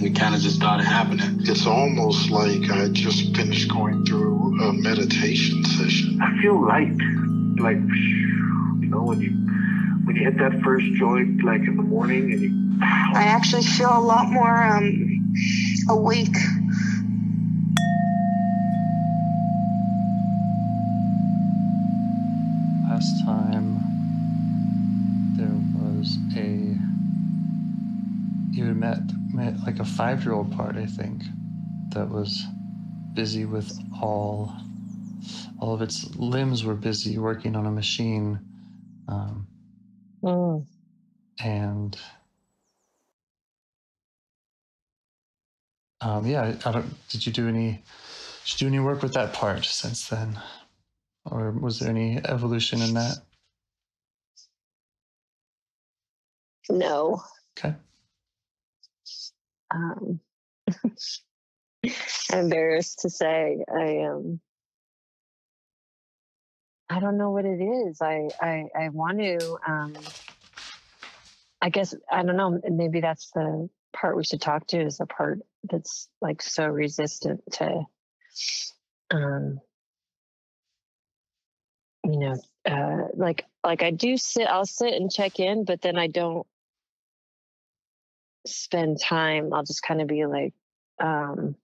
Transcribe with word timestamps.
and 0.00 0.16
it 0.16 0.18
kind 0.18 0.34
of 0.34 0.40
just 0.40 0.56
started 0.56 0.84
happening. 0.84 1.40
It's 1.40 1.66
almost 1.66 2.30
like 2.30 2.70
I 2.70 2.88
just 2.88 3.36
finished 3.36 3.70
going 3.70 4.04
through 4.06 4.58
a 4.62 4.72
meditation 4.72 5.62
session. 5.64 6.18
I 6.22 6.40
feel 6.40 6.60
light. 6.66 6.96
Like, 7.58 7.76
you 7.76 8.88
know, 8.88 9.02
when 9.02 9.20
you 9.20 9.30
when 10.04 10.16
you 10.16 10.24
hit 10.24 10.38
that 10.38 10.62
first 10.62 10.86
joint, 10.94 11.44
like 11.44 11.60
in 11.60 11.76
the 11.76 11.82
morning, 11.82 12.32
and 12.32 12.40
you 12.40 12.78
I 12.82 13.24
actually 13.24 13.62
feel 13.62 13.90
a 13.90 14.00
lot 14.00 14.30
more 14.30 14.62
um 14.62 15.34
awake. 15.90 16.36
A 29.80 29.84
five 29.84 30.24
year 30.24 30.34
old 30.34 30.52
part, 30.52 30.76
I 30.76 30.86
think, 30.86 31.22
that 31.90 32.08
was 32.08 32.44
busy 33.14 33.44
with 33.44 33.76
all 34.00 34.54
all 35.58 35.74
of 35.74 35.82
its 35.82 36.14
limbs 36.16 36.64
were 36.64 36.74
busy 36.74 37.18
working 37.18 37.56
on 37.56 37.66
a 37.66 37.70
machine. 37.70 38.40
Um, 39.08 39.46
Mm. 40.22 40.66
and 41.42 41.98
um, 46.02 46.26
yeah, 46.26 46.54
I 46.64 46.72
don't. 46.72 47.08
Did 47.08 47.26
you 47.26 47.32
do 47.32 47.48
any? 47.48 47.82
Did 48.44 48.60
you 48.60 48.68
do 48.68 48.74
any 48.74 48.80
work 48.84 49.02
with 49.02 49.14
that 49.14 49.32
part 49.32 49.64
since 49.64 50.08
then, 50.08 50.38
or 51.24 51.50
was 51.52 51.78
there 51.80 51.88
any 51.90 52.18
evolution 52.26 52.82
in 52.82 52.94
that? 52.94 53.16
No. 56.68 57.22
Okay. 57.58 57.74
Um, 59.70 60.20
I'm 62.32 62.38
embarrassed 62.44 63.00
to 63.00 63.10
say 63.10 63.64
I 63.72 64.04
um 64.04 64.40
I 66.88 66.98
don't 66.98 67.18
know 67.18 67.30
what 67.30 67.44
it 67.44 67.60
is. 67.62 68.02
I 68.02 68.28
I 68.40 68.64
I 68.78 68.88
want 68.88 69.18
to 69.18 69.58
um 69.66 69.94
I 71.62 71.70
guess 71.70 71.94
I 72.10 72.22
don't 72.22 72.36
know, 72.36 72.60
maybe 72.68 73.00
that's 73.00 73.30
the 73.30 73.68
part 73.92 74.16
we 74.16 74.24
should 74.24 74.40
talk 74.40 74.66
to 74.68 74.80
is 74.80 74.98
the 74.98 75.06
part 75.06 75.40
that's 75.64 76.08
like 76.20 76.42
so 76.42 76.66
resistant 76.66 77.40
to 77.52 77.82
um 79.10 79.60
you 82.04 82.18
know 82.18 82.36
uh 82.68 83.08
like 83.14 83.44
like 83.64 83.82
I 83.82 83.90
do 83.90 84.16
sit 84.16 84.46
I'll 84.46 84.64
sit 84.64 84.94
and 84.94 85.10
check 85.10 85.38
in 85.40 85.64
but 85.64 85.82
then 85.82 85.98
I 85.98 86.06
don't 86.06 86.46
spend 88.46 89.00
time 89.00 89.52
I'll 89.52 89.64
just 89.64 89.82
kind 89.82 90.00
of 90.00 90.08
be 90.08 90.24
like 90.26 90.54
um 91.02 91.54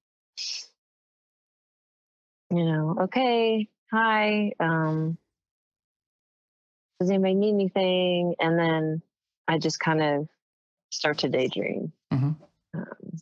you 2.50 2.64
know 2.64 2.96
okay 3.02 3.68
hi 3.92 4.52
um 4.60 5.16
does 6.98 7.10
anybody 7.10 7.34
need 7.34 7.52
anything? 7.54 8.34
And 8.40 8.58
then 8.58 9.02
i 9.48 9.58
just 9.58 9.78
kind 9.78 10.02
of 10.02 10.28
start 10.90 11.18
to 11.18 11.28
daydream. 11.28 11.92
Mhm. 12.12 12.36
um, 12.74 13.20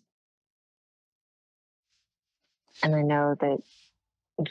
and 2.82 2.94
i 2.94 3.02
know 3.02 3.34
that 3.40 3.58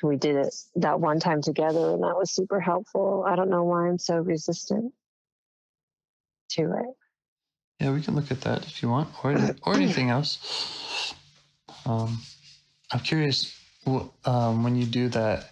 we 0.01 0.15
did 0.15 0.35
it 0.37 0.55
that 0.75 0.99
one 0.99 1.19
time 1.19 1.41
together 1.41 1.91
and 1.93 2.03
that 2.03 2.15
was 2.17 2.31
super 2.31 2.59
helpful. 2.59 3.25
I 3.27 3.35
don't 3.35 3.49
know 3.49 3.63
why 3.63 3.87
i'm 3.87 3.97
so 3.99 4.17
resistant 4.17 4.93
to 6.51 6.61
it 6.63 6.95
Yeah, 7.79 7.91
we 7.91 8.01
can 8.01 8.15
look 8.15 8.31
at 8.31 8.41
that 8.41 8.65
if 8.65 8.81
you 8.81 8.89
want, 8.89 9.09
or 9.23 9.35
or 9.63 9.73
anything 9.75 10.09
else. 10.09 11.13
Um, 11.85 12.21
I'm 12.91 12.99
curious, 12.99 13.59
um, 14.25 14.63
when 14.63 14.75
you 14.75 14.85
do 14.85 15.09
that, 15.09 15.51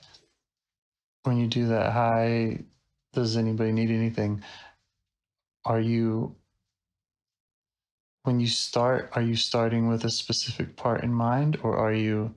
when 1.23 1.37
you 1.37 1.47
do 1.47 1.67
that, 1.67 1.91
hi, 1.91 2.59
does 3.13 3.35
anybody 3.35 3.71
need 3.71 3.89
anything? 3.89 4.43
Are 5.65 5.81
you, 5.81 6.35
when 8.23 8.39
you 8.39 8.47
start, 8.47 9.09
are 9.13 9.21
you 9.21 9.35
starting 9.35 9.87
with 9.89 10.05
a 10.05 10.09
specific 10.09 10.75
part 10.75 11.03
in 11.03 11.13
mind, 11.13 11.59
or 11.63 11.77
are 11.77 11.93
you 11.93 12.33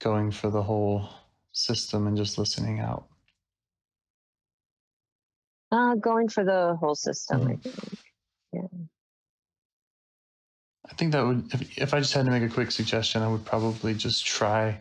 going 0.00 0.30
for 0.30 0.50
the 0.50 0.62
whole 0.62 1.08
system 1.52 2.06
and 2.06 2.16
just 2.16 2.36
listening 2.38 2.80
out? 2.80 3.06
uh, 5.72 5.94
going 5.96 6.28
for 6.28 6.44
the 6.44 6.76
whole 6.78 6.94
system 6.94 7.42
i 7.42 7.46
think 7.46 7.62
I 10.94 10.96
think 10.96 11.10
that 11.10 11.26
would, 11.26 11.52
if, 11.52 11.78
if 11.78 11.92
I 11.92 11.98
just 11.98 12.12
had 12.12 12.24
to 12.24 12.30
make 12.30 12.44
a 12.44 12.48
quick 12.48 12.70
suggestion, 12.70 13.20
I 13.20 13.28
would 13.28 13.44
probably 13.44 13.94
just 13.94 14.24
try 14.24 14.80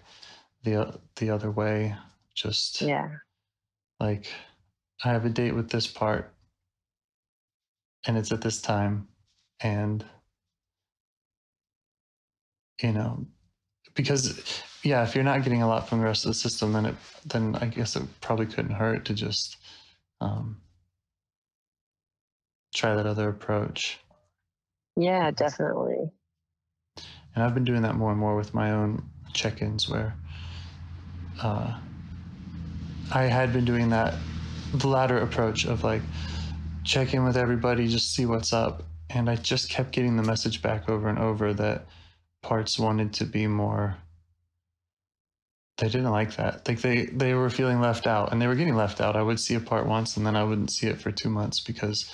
the 0.63 0.99
the 1.15 1.31
other 1.31 1.49
way. 1.49 1.95
Just 2.35 2.81
yeah 2.81 3.09
like 3.99 4.27
I 5.03 5.09
have 5.09 5.25
a 5.25 5.29
date 5.29 5.55
with 5.55 5.71
this 5.71 5.87
part, 5.87 6.31
and 8.05 8.15
it's 8.15 8.31
at 8.31 8.41
this 8.41 8.61
time, 8.61 9.07
and 9.59 10.05
you 12.83 12.91
know, 12.91 13.25
because 13.95 14.61
yeah, 14.83 15.01
if 15.01 15.15
you're 15.15 15.23
not 15.23 15.43
getting 15.43 15.63
a 15.63 15.67
lot 15.67 15.89
from 15.89 15.97
the 15.97 16.05
rest 16.05 16.25
of 16.25 16.29
the 16.29 16.35
system, 16.35 16.73
then 16.73 16.85
it 16.85 16.95
then 17.25 17.55
I 17.55 17.65
guess 17.65 17.95
it 17.95 18.03
probably 18.21 18.45
couldn't 18.45 18.75
hurt 18.75 19.05
to 19.05 19.15
just 19.15 19.57
um, 20.21 20.61
try 22.75 22.93
that 22.93 23.07
other 23.07 23.29
approach. 23.29 23.99
Yeah 24.95 25.31
definitely 25.31 26.11
And 27.35 27.43
I've 27.43 27.53
been 27.53 27.65
doing 27.65 27.81
that 27.81 27.95
more 27.95 28.11
and 28.11 28.19
more 28.19 28.35
with 28.35 28.53
my 28.53 28.71
own 28.71 29.03
check 29.33 29.61
ins 29.61 29.89
where 29.89 30.15
uh, 31.41 31.79
I 33.13 33.23
had 33.23 33.51
been 33.53 33.65
doing 33.65 33.89
that, 33.89 34.13
the 34.73 34.87
latter 34.87 35.17
approach 35.17 35.65
of 35.65 35.83
like 35.83 36.01
check 36.83 37.13
in 37.13 37.23
with 37.23 37.37
everybody, 37.37 37.87
just 37.87 38.13
see 38.13 38.25
what's 38.25 38.53
up. 38.53 38.83
And 39.09 39.29
I 39.29 39.35
just 39.35 39.69
kept 39.69 39.91
getting 39.91 40.15
the 40.15 40.23
message 40.23 40.61
back 40.61 40.89
over 40.89 41.09
and 41.09 41.19
over 41.19 41.53
that 41.53 41.85
parts 42.41 42.77
wanted 42.77 43.13
to 43.13 43.25
be 43.25 43.47
more 43.47 43.97
they 45.77 45.87
didn't 45.89 46.11
like 46.11 46.35
that. 46.35 46.67
Like 46.67 46.81
they 46.81 47.07
they 47.07 47.33
were 47.33 47.49
feeling 47.49 47.81
left 47.81 48.05
out, 48.05 48.31
and 48.31 48.41
they 48.41 48.47
were 48.47 48.55
getting 48.55 48.75
left 48.75 49.01
out. 49.01 49.15
I 49.15 49.23
would 49.23 49.39
see 49.39 49.55
a 49.55 49.59
part 49.59 49.87
once, 49.87 50.17
and 50.17 50.25
then 50.25 50.35
I 50.35 50.43
wouldn't 50.43 50.71
see 50.71 50.87
it 50.87 51.01
for 51.01 51.11
two 51.11 51.29
months 51.29 51.59
because 51.59 52.09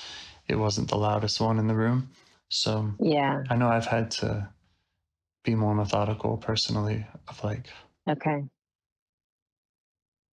it 0.47 0.55
wasn't 0.55 0.89
the 0.89 0.97
loudest 0.97 1.41
one 1.41 1.59
in 1.59 1.67
the 1.67 1.75
room. 1.75 2.09
So 2.50 2.94
Yeah. 3.00 3.44
I 3.50 3.56
know 3.56 3.69
I've 3.69 3.86
had 3.86 4.12
to 4.12 4.50
be 5.44 5.56
more 5.56 5.74
methodical 5.74 6.38
personally 6.38 7.06
of 7.28 7.44
like 7.44 7.69
Okay. 8.07 8.44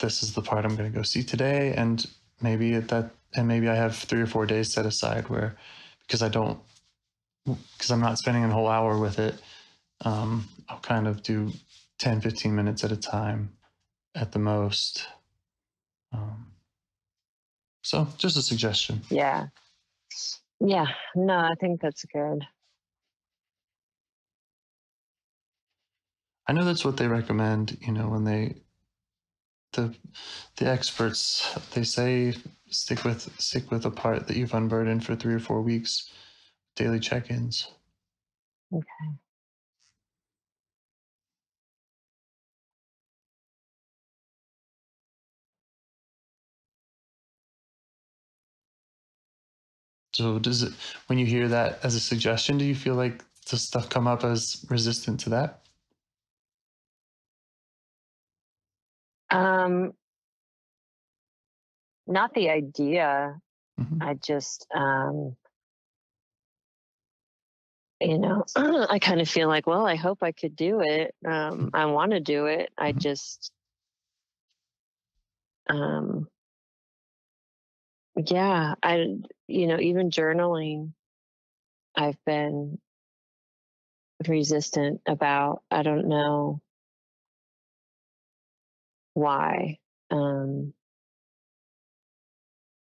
this 0.00 0.22
is 0.22 0.34
the 0.34 0.42
part 0.42 0.64
I'm 0.64 0.76
going 0.76 0.90
to 0.90 0.96
go 0.96 1.02
see 1.02 1.22
today, 1.22 1.74
and 1.74 2.04
maybe 2.40 2.74
at 2.74 2.88
that 2.88 3.10
and 3.34 3.46
maybe 3.46 3.68
I 3.68 3.74
have 3.74 3.96
three 3.96 4.20
or 4.20 4.26
four 4.26 4.46
days 4.46 4.72
set 4.72 4.86
aside 4.86 5.28
where 5.28 5.56
because 6.00 6.22
I 6.22 6.28
don't 6.28 6.58
because 7.44 7.90
I'm 7.90 8.00
not 8.00 8.18
spending 8.18 8.44
a 8.44 8.50
whole 8.50 8.68
hour 8.68 8.98
with 8.98 9.18
it. 9.18 9.40
Um, 10.04 10.48
I'll 10.68 10.80
kind 10.80 11.06
of 11.06 11.22
do 11.22 11.52
10, 11.98 12.20
15 12.20 12.54
minutes 12.54 12.84
at 12.84 12.92
a 12.92 12.96
time 12.96 13.52
at 14.14 14.32
the 14.32 14.38
most. 14.38 15.06
Um, 16.12 16.52
so 17.82 18.08
just 18.18 18.36
a 18.36 18.42
suggestion. 18.42 19.02
Yeah. 19.10 19.46
Yeah. 20.60 20.86
No, 21.14 21.34
I 21.34 21.54
think 21.60 21.80
that's 21.80 22.04
good. 22.06 22.46
I 26.46 26.52
know 26.52 26.64
that's 26.64 26.84
what 26.84 26.96
they 26.96 27.08
recommend, 27.08 27.78
you 27.80 27.92
know, 27.92 28.08
when 28.08 28.24
they 28.24 28.56
the 29.72 29.94
the 30.56 30.66
experts 30.66 31.54
they 31.74 31.84
say 31.84 32.34
stick 32.70 33.04
with 33.04 33.30
stick 33.40 33.70
with 33.70 33.84
a 33.84 33.90
part 33.90 34.26
that 34.26 34.36
you've 34.36 34.54
unburdened 34.54 35.04
for 35.04 35.16
three 35.16 35.34
or 35.34 35.40
four 35.40 35.62
weeks, 35.62 36.10
daily 36.76 37.00
check-ins. 37.00 37.70
Okay. 38.72 39.25
So 50.16 50.38
does 50.38 50.62
it 50.62 50.72
when 51.08 51.18
you 51.18 51.26
hear 51.26 51.46
that 51.48 51.84
as 51.84 51.94
a 51.94 52.00
suggestion, 52.00 52.56
do 52.56 52.64
you 52.64 52.74
feel 52.74 52.94
like 52.94 53.22
does 53.44 53.62
stuff 53.62 53.90
come 53.90 54.06
up 54.06 54.24
as 54.24 54.64
resistant 54.70 55.20
to 55.20 55.30
that? 55.30 55.60
Um, 59.30 59.92
not 62.06 62.34
the 62.34 62.50
idea. 62.50 63.40
Mhm. 63.80 64.02
I 64.02 64.14
just, 64.14 64.66
um, 64.74 65.36
you 68.00 68.18
know, 68.18 68.44
I 68.56 68.98
kind 68.98 69.20
of 69.20 69.28
feel 69.28 69.48
like, 69.48 69.66
well, 69.66 69.86
I 69.86 69.96
hope 69.96 70.22
I 70.22 70.32
could 70.32 70.54
do 70.54 70.80
it. 70.80 71.14
Um, 71.26 71.70
I 71.72 71.86
want 71.86 72.12
to 72.12 72.20
do 72.20 72.46
it. 72.46 72.70
I 72.78 72.92
Mhm. 72.92 72.98
just, 73.00 73.52
um, 75.68 76.28
yeah, 78.16 78.74
I, 78.82 79.16
you 79.46 79.66
know, 79.66 79.78
even 79.78 80.10
journaling, 80.10 80.92
I've 81.94 82.22
been 82.24 82.78
resistant 84.26 85.00
about. 85.06 85.62
I 85.70 85.82
don't 85.82 86.08
know 86.08 86.60
why. 89.14 89.78
Um, 90.10 90.72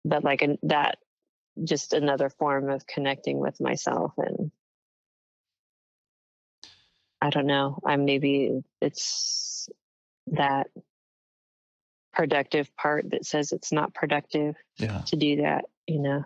but 0.04 0.24
like 0.24 0.42
an, 0.42 0.58
that, 0.62 0.98
just 1.64 1.92
another 1.92 2.30
form 2.30 2.70
of 2.70 2.86
connecting 2.86 3.38
with 3.38 3.60
myself 3.60 4.12
and 4.16 4.52
I 7.20 7.30
don't 7.30 7.46
know. 7.46 7.80
I'm 7.84 8.04
maybe 8.04 8.62
it's 8.80 9.68
that 10.28 10.68
productive 12.18 12.74
part 12.76 13.08
that 13.10 13.24
says 13.24 13.52
it's 13.52 13.70
not 13.70 13.94
productive 13.94 14.56
Yeah. 14.76 15.02
to 15.06 15.14
do 15.16 15.36
that, 15.36 15.66
you 15.86 16.00
know. 16.00 16.24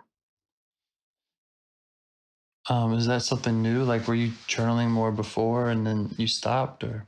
Um, 2.67 2.93
is 2.93 3.05
that 3.05 3.21
something 3.21 3.61
new? 3.61 3.83
Like, 3.83 4.07
were 4.07 4.15
you 4.15 4.29
journaling 4.47 4.89
more 4.89 5.11
before 5.11 5.69
and 5.69 5.85
then 5.85 6.09
you 6.17 6.25
stopped, 6.25 6.83
or? 6.83 7.05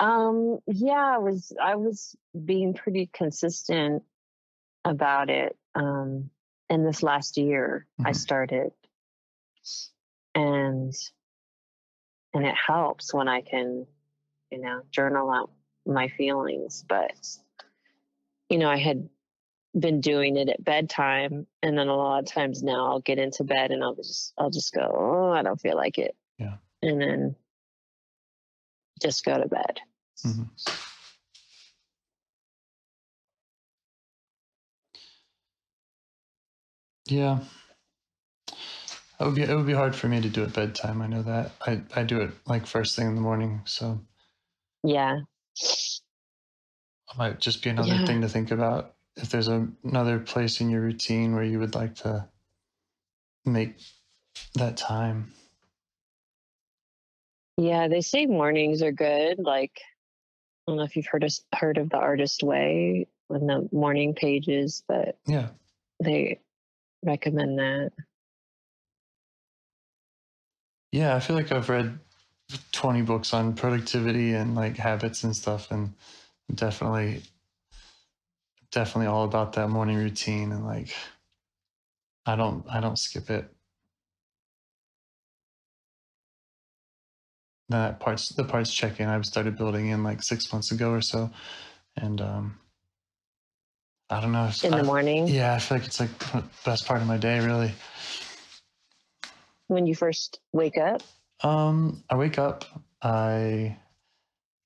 Um, 0.00 0.58
yeah, 0.66 1.14
I 1.14 1.18
was 1.18 1.50
I 1.62 1.76
was 1.76 2.14
being 2.44 2.74
pretty 2.74 3.08
consistent 3.10 4.02
about 4.84 5.30
it. 5.30 5.56
Um, 5.74 6.28
in 6.68 6.84
this 6.84 7.02
last 7.02 7.38
year, 7.38 7.86
I 8.04 8.10
Mhm. 8.10 8.16
started, 8.16 8.72
and 10.34 10.94
and 12.34 12.44
it 12.44 12.54
helps 12.54 13.14
when 13.14 13.28
I 13.28 13.40
can, 13.40 13.86
you 14.50 14.58
know, 14.58 14.82
journal 14.90 15.30
out 15.30 15.50
my 15.86 16.08
feelings. 16.08 16.84
But 16.88 17.12
you 18.48 18.58
know, 18.58 18.68
I 18.70 18.76
had 18.78 19.08
been 19.78 20.00
doing 20.00 20.36
it 20.36 20.48
at 20.48 20.64
bedtime, 20.64 21.46
and 21.62 21.78
then 21.78 21.88
a 21.88 21.96
lot 21.96 22.20
of 22.20 22.26
times 22.26 22.62
now 22.62 22.86
I'll 22.86 23.00
get 23.00 23.18
into 23.18 23.44
bed 23.44 23.70
and 23.70 23.82
I'll 23.84 23.94
just 23.94 24.32
I'll 24.38 24.50
just 24.50 24.72
go, 24.72 24.80
oh, 24.96 25.32
I 25.32 25.42
don't 25.42 25.60
feel 25.60 25.76
like 25.76 25.98
it, 25.98 26.16
Yeah. 26.38 26.56
and 26.82 27.00
then 27.00 27.36
just 29.02 29.24
go 29.24 29.38
to 29.38 29.48
bed. 29.48 29.80
Mhm. 30.24 30.48
Yeah. 37.06 37.40
It 39.18 39.24
would 39.24 39.34
be 39.34 39.42
it 39.42 39.54
would 39.54 39.66
be 39.66 39.72
hard 39.72 39.94
for 39.94 40.08
me 40.08 40.20
to 40.20 40.28
do 40.28 40.42
at 40.42 40.52
bedtime. 40.52 41.00
I 41.00 41.06
know 41.06 41.22
that. 41.22 41.52
I, 41.66 41.80
I 41.94 42.02
do 42.04 42.20
it 42.20 42.30
like 42.46 42.66
first 42.66 42.96
thing 42.96 43.06
in 43.06 43.14
the 43.14 43.20
morning, 43.20 43.62
so 43.64 44.00
Yeah. 44.84 45.20
Might 47.16 47.40
just 47.40 47.62
be 47.62 47.70
another 47.70 47.94
Yeah. 47.94 48.04
thing 48.04 48.20
to 48.20 48.28
think 48.28 48.50
about. 48.50 48.94
If 49.16 49.30
there's 49.30 49.48
a, 49.48 49.66
another 49.82 50.18
place 50.18 50.60
in 50.60 50.68
your 50.68 50.82
routine 50.82 51.34
where 51.34 51.44
you 51.44 51.58
would 51.58 51.74
like 51.74 51.94
to 51.96 52.28
make 53.44 53.78
that 54.54 54.76
time. 54.76 55.32
Yeah, 57.56 57.88
they 57.88 58.02
say 58.02 58.26
mornings 58.26 58.82
are 58.82 58.92
good. 58.92 59.38
Like, 59.38 59.80
I 60.66 60.70
don't 60.70 60.76
know 60.76 60.82
if 60.82 60.96
you've 60.96 61.06
heard 61.06 61.24
of, 61.24 61.32
heard 61.54 61.78
of 61.78 61.88
the 61.88 61.96
Artist 61.96 62.42
Way 62.42 63.06
in 63.30 63.46
the 63.46 63.68
morning 63.72 64.14
pages, 64.14 64.84
but 64.86 65.18
Yeah. 65.26 65.48
they 66.02 66.40
recommend 67.02 67.58
that. 67.58 67.92
Yeah, 70.92 71.16
I 71.16 71.20
feel 71.20 71.36
like 71.36 71.50
I've 71.50 71.68
read 71.68 71.98
20 72.72 73.02
books 73.02 73.34
on 73.34 73.54
productivity 73.54 74.32
and 74.34 74.54
like 74.54 74.76
habits 74.76 75.24
and 75.24 75.34
stuff 75.34 75.70
and 75.70 75.92
definitely 76.54 77.22
definitely 78.70 79.06
all 79.06 79.24
about 79.24 79.52
that 79.54 79.68
morning 79.68 79.96
routine 79.96 80.52
and 80.52 80.64
like 80.64 80.94
I 82.24 82.36
don't 82.36 82.64
I 82.68 82.80
don't 82.80 82.98
skip 82.98 83.30
it. 83.30 83.48
That 87.68 87.98
parts 87.98 88.28
the 88.28 88.44
parts 88.44 88.72
check-in 88.72 89.08
I've 89.08 89.26
started 89.26 89.56
building 89.56 89.88
in 89.88 90.04
like 90.04 90.22
6 90.22 90.52
months 90.52 90.70
ago 90.70 90.90
or 90.92 91.00
so 91.00 91.30
and 91.96 92.20
um 92.20 92.58
I 94.08 94.20
don't 94.20 94.30
know 94.30 94.46
if 94.46 94.62
In 94.64 94.70
the 94.70 94.78
I- 94.78 94.82
morning, 94.82 95.26
Yeah, 95.26 95.54
I 95.54 95.58
feel 95.58 95.78
like 95.78 95.86
it's 95.86 95.98
like 95.98 96.16
the 96.18 96.44
best 96.64 96.86
part 96.86 97.00
of 97.00 97.08
my 97.08 97.16
day 97.16 97.40
really. 97.40 97.72
when 99.68 99.84
you 99.84 99.96
first 99.96 100.38
wake 100.52 100.78
up. 100.78 101.02
Um, 101.42 102.02
I 102.08 102.16
wake 102.16 102.38
up, 102.38 102.64
I 103.02 103.76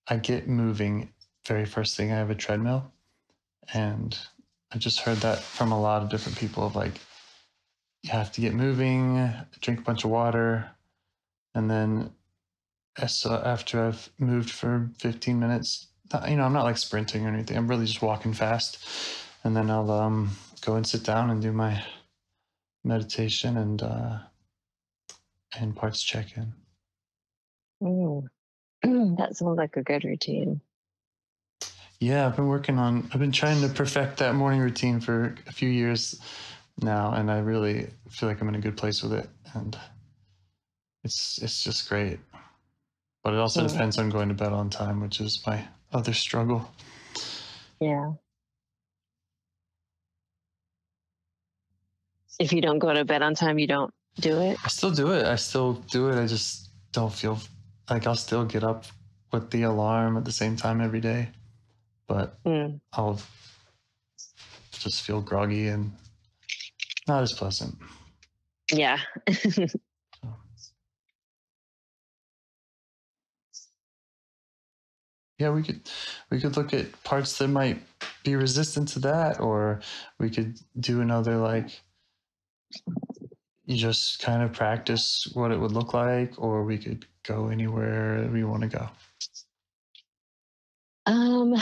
I 0.09 0.17
get 0.17 0.49
moving 0.49 1.13
very 1.47 1.65
first 1.65 1.97
thing. 1.97 2.13
I 2.13 2.17
have 2.17 2.31
a 2.31 2.35
treadmill, 2.35 2.93
and 3.75 4.17
I 4.73 4.79
just 4.79 5.01
heard 5.01 5.19
that 5.19 5.41
from 5.41 5.73
a 5.73 5.81
lot 5.81 6.03
of 6.03 6.11
different 6.11 6.39
people 6.39 6.65
of 6.65 6.77
like 6.77 6.95
you 8.03 8.11
have 8.11 8.33
to 8.33 8.41
get 8.41 8.55
moving, 8.55 9.31
drink 9.61 9.81
a 9.81 9.83
bunch 9.83 10.05
of 10.05 10.11
water, 10.11 10.71
and 11.55 11.71
then 11.71 12.11
so 13.07 13.35
after 13.45 13.83
I've 13.83 14.11
moved 14.19 14.51
for 14.51 14.91
15 14.99 15.39
minutes, 15.39 15.89
you 16.29 16.37
know, 16.37 16.45
I'm 16.45 16.53
not 16.53 16.65
like 16.65 16.77
sprinting 16.77 17.25
or 17.27 17.31
anything. 17.31 17.57
I'm 17.57 17.69
really 17.69 17.87
just 17.87 18.03
walking 18.03 18.33
fast, 18.33 18.85
and 19.45 19.57
then 19.57 19.71
I'll 19.71 19.91
um 19.91 20.31
go 20.63 20.77
and 20.77 20.87
sit 20.87 21.05
down 21.05 21.31
and 21.31 21.43
do 21.43 21.53
my 21.53 21.83
meditation 22.85 23.57
and 23.57 23.83
uh 23.83 24.19
and 25.59 25.75
parts 25.77 26.03
check 26.03 26.37
in. 26.37 26.53
Mm. 27.83 28.27
that 28.83 29.37
sounds 29.37 29.59
like 29.59 29.77
a 29.77 29.83
good 29.83 30.05
routine. 30.05 30.61
Yeah, 31.99 32.27
I've 32.27 32.37
been 32.37 32.49
working 32.49 32.79
on. 32.79 33.11
I've 33.13 33.21
been 33.21 33.33
trying 33.33 33.61
to 33.61 33.69
perfect 33.69 34.19
that 34.19 34.35
morning 34.35 34.61
routine 34.61 35.01
for 35.01 35.35
a 35.47 35.53
few 35.53 35.69
years 35.69 36.19
now, 36.81 37.13
and 37.13 37.31
I 37.31 37.41
really 37.41 37.89
feel 38.09 38.29
like 38.29 38.41
I'm 38.41 38.49
in 38.49 38.55
a 38.55 38.61
good 38.61 38.77
place 38.77 39.03
with 39.03 39.13
it. 39.13 39.29
And 39.55 39.79
it's 41.05 41.39
it's 41.43 41.63
just 41.63 41.89
great. 41.89 42.19
But 43.23 43.35
it 43.35 43.39
also 43.39 43.63
Yeah. 43.63 43.69
depends 43.69 43.99
on 43.99 44.09
going 44.09 44.29
to 44.29 44.35
bed 44.35 44.53
on 44.53 44.71
time, 44.71 45.01
which 45.01 45.21
is 45.21 45.43
my 45.47 45.67
other 45.93 46.15
struggle. 46.15 46.71
Yeah. 47.81 48.13
If 52.39 52.55
you 52.55 52.63
don't 52.63 52.79
go 52.79 52.95
to 52.95 53.05
bed 53.05 53.21
on 53.21 53.35
time, 53.35 53.59
you 53.59 53.67
don't 53.67 53.93
do 54.21 54.41
it. 54.41 54.59
I 54.65 54.69
still 54.69 54.91
do 54.91 55.13
it. 55.13 55.27
I 55.27 55.37
still 55.37 55.75
do 55.75 56.09
it. 56.09 56.19
I 56.19 56.27
just 56.27 56.71
don't 56.93 57.13
feel 57.13 57.39
like 57.89 58.07
I'll 58.07 58.17
still 58.17 58.45
get 58.45 58.65
up 58.65 58.85
with 59.33 59.51
the 59.51 59.63
alarm 59.63 60.17
at 60.17 60.25
the 60.25 60.33
same 60.33 60.57
time 60.57 60.81
every 60.81 61.01
day, 61.01 61.31
but 62.07 62.43
Mm. 62.45 62.81
I'll 62.93 63.21
just 64.73 65.03
feel 65.03 65.21
groggy 65.21 65.69
and 65.69 65.93
not 67.07 67.23
as 67.23 67.33
pleasant. 67.33 67.77
Yeah. 68.73 68.99
Yeah, 75.41 75.49
we 75.49 75.63
could 75.63 75.81
we 76.29 76.39
could 76.39 76.59
look 76.59 76.75
at 76.75 77.03
parts 77.03 77.39
that 77.39 77.49
might 77.49 77.83
be 78.25 78.37
resistant 78.37 78.89
to 78.89 78.99
that, 78.99 79.41
or 79.41 79.81
we 80.19 80.29
could 80.29 80.61
do 80.79 81.01
another 81.01 81.39
like 81.39 81.81
you 83.71 83.77
just 83.79 84.21
kind 84.21 84.43
of 84.43 84.53
practice 84.53 85.29
what 85.35 85.53
it 85.53 85.61
would 85.61 85.73
look 85.73 85.95
like, 85.95 86.35
or 86.39 86.65
we 86.65 86.79
could 86.79 87.07
go 87.25 87.49
anywhere 87.49 88.29
we 88.33 88.45
want 88.45 88.63
to 88.65 88.69
go. 88.69 88.89
um. 91.07 91.55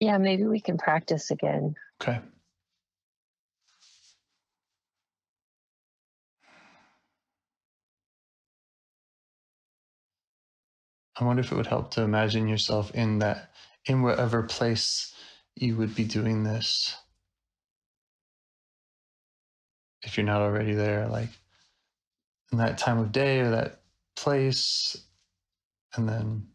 Yeah, 0.00 0.18
maybe 0.18 0.44
we 0.44 0.60
can 0.60 0.78
practice 0.78 1.30
again. 1.30 1.76
Okay. 2.02 2.20
I 11.16 11.24
wonder 11.24 11.40
if 11.40 11.52
it 11.52 11.56
would 11.56 11.66
help 11.68 11.92
to 11.92 12.02
imagine 12.02 12.48
yourself 12.48 12.90
in 12.92 13.20
that, 13.20 13.52
in 13.86 14.02
whatever 14.02 14.42
place 14.42 15.11
you 15.56 15.76
would 15.76 15.94
be 15.94 16.04
doing 16.04 16.44
this. 16.44 16.96
If 20.02 20.16
you're 20.16 20.26
not 20.26 20.42
already 20.42 20.74
there, 20.74 21.08
like 21.08 21.30
in 22.52 22.58
that 22.58 22.78
time 22.78 22.98
of 22.98 23.12
day 23.12 23.40
or 23.40 23.50
that 23.50 23.82
place, 24.16 24.96
and 25.96 26.08
then 26.08 26.48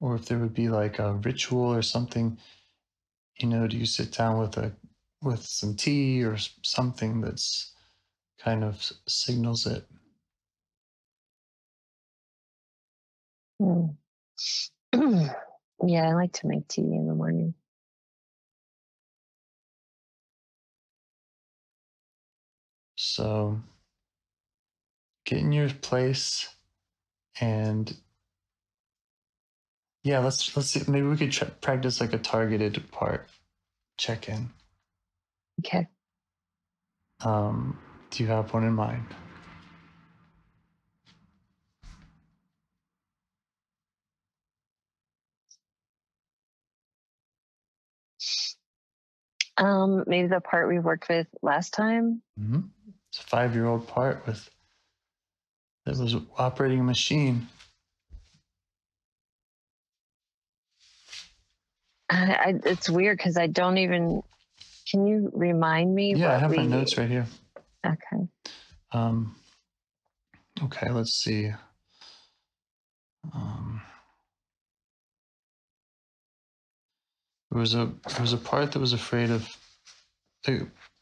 or 0.00 0.16
if 0.16 0.26
there 0.26 0.38
would 0.38 0.54
be 0.54 0.68
like 0.68 0.98
a 0.98 1.14
ritual 1.14 1.72
or 1.74 1.82
something 1.82 2.38
you 3.38 3.48
know 3.48 3.66
do 3.66 3.76
you 3.76 3.86
sit 3.86 4.12
down 4.12 4.38
with 4.38 4.56
a 4.58 4.72
with 5.22 5.42
some 5.42 5.74
tea 5.74 6.22
or 6.24 6.36
something 6.62 7.20
that's 7.20 7.72
kind 8.40 8.64
of 8.64 8.92
signals 9.08 9.66
it 9.66 9.84
Hmm. 13.60 13.86
yeah, 15.86 16.08
I 16.08 16.14
like 16.14 16.32
to 16.34 16.46
make 16.46 16.68
tea 16.68 16.82
in 16.82 17.06
the 17.06 17.14
morning. 17.14 17.54
so 23.00 23.60
get 25.24 25.38
in 25.38 25.52
your 25.52 25.70
place 25.70 26.48
and 27.40 27.96
yeah 30.02 30.18
let's 30.18 30.56
let's 30.56 30.70
see 30.70 30.82
maybe 30.88 31.06
we 31.06 31.16
could 31.16 31.30
try, 31.30 31.48
practice 31.48 32.00
like 32.00 32.12
a 32.12 32.18
targeted 32.18 32.90
part 32.90 33.28
check 33.96 34.28
in 34.28 34.50
Okay. 35.60 35.86
um 37.20 37.78
do 38.10 38.24
you 38.24 38.28
have 38.28 38.52
one 38.52 38.64
in 38.64 38.72
mind 38.74 39.06
Um, 49.58 50.04
maybe 50.06 50.28
the 50.28 50.40
part 50.40 50.68
we 50.68 50.78
worked 50.78 51.08
with 51.08 51.26
last 51.42 51.74
time. 51.74 52.22
hmm 52.38 52.60
It's 53.10 53.20
a 53.20 53.22
five 53.24 53.54
year 53.54 53.66
old 53.66 53.88
part 53.88 54.26
with 54.26 54.48
that 55.84 55.96
was 55.96 56.14
operating 56.36 56.80
a 56.80 56.84
machine. 56.84 57.48
I, 62.10 62.32
I, 62.34 62.54
it's 62.64 62.88
weird 62.88 63.18
because 63.18 63.36
I 63.36 63.46
don't 63.48 63.78
even. 63.78 64.22
Can 64.90 65.06
you 65.06 65.30
remind 65.34 65.94
me? 65.94 66.14
Yeah, 66.14 66.34
I 66.34 66.38
have 66.38 66.54
my 66.56 66.64
notes 66.64 66.96
right 66.96 67.08
here. 67.10 67.26
Okay. 67.84 68.26
Um, 68.92 69.36
okay, 70.62 70.88
let's 70.90 71.12
see. 71.12 71.50
Um, 73.34 73.77
there 77.50 77.60
was 77.60 77.74
a 77.74 77.92
there 78.08 78.20
was 78.20 78.32
a 78.32 78.38
part 78.38 78.72
that 78.72 78.80
was 78.80 78.92
afraid 78.92 79.30
of 79.30 79.48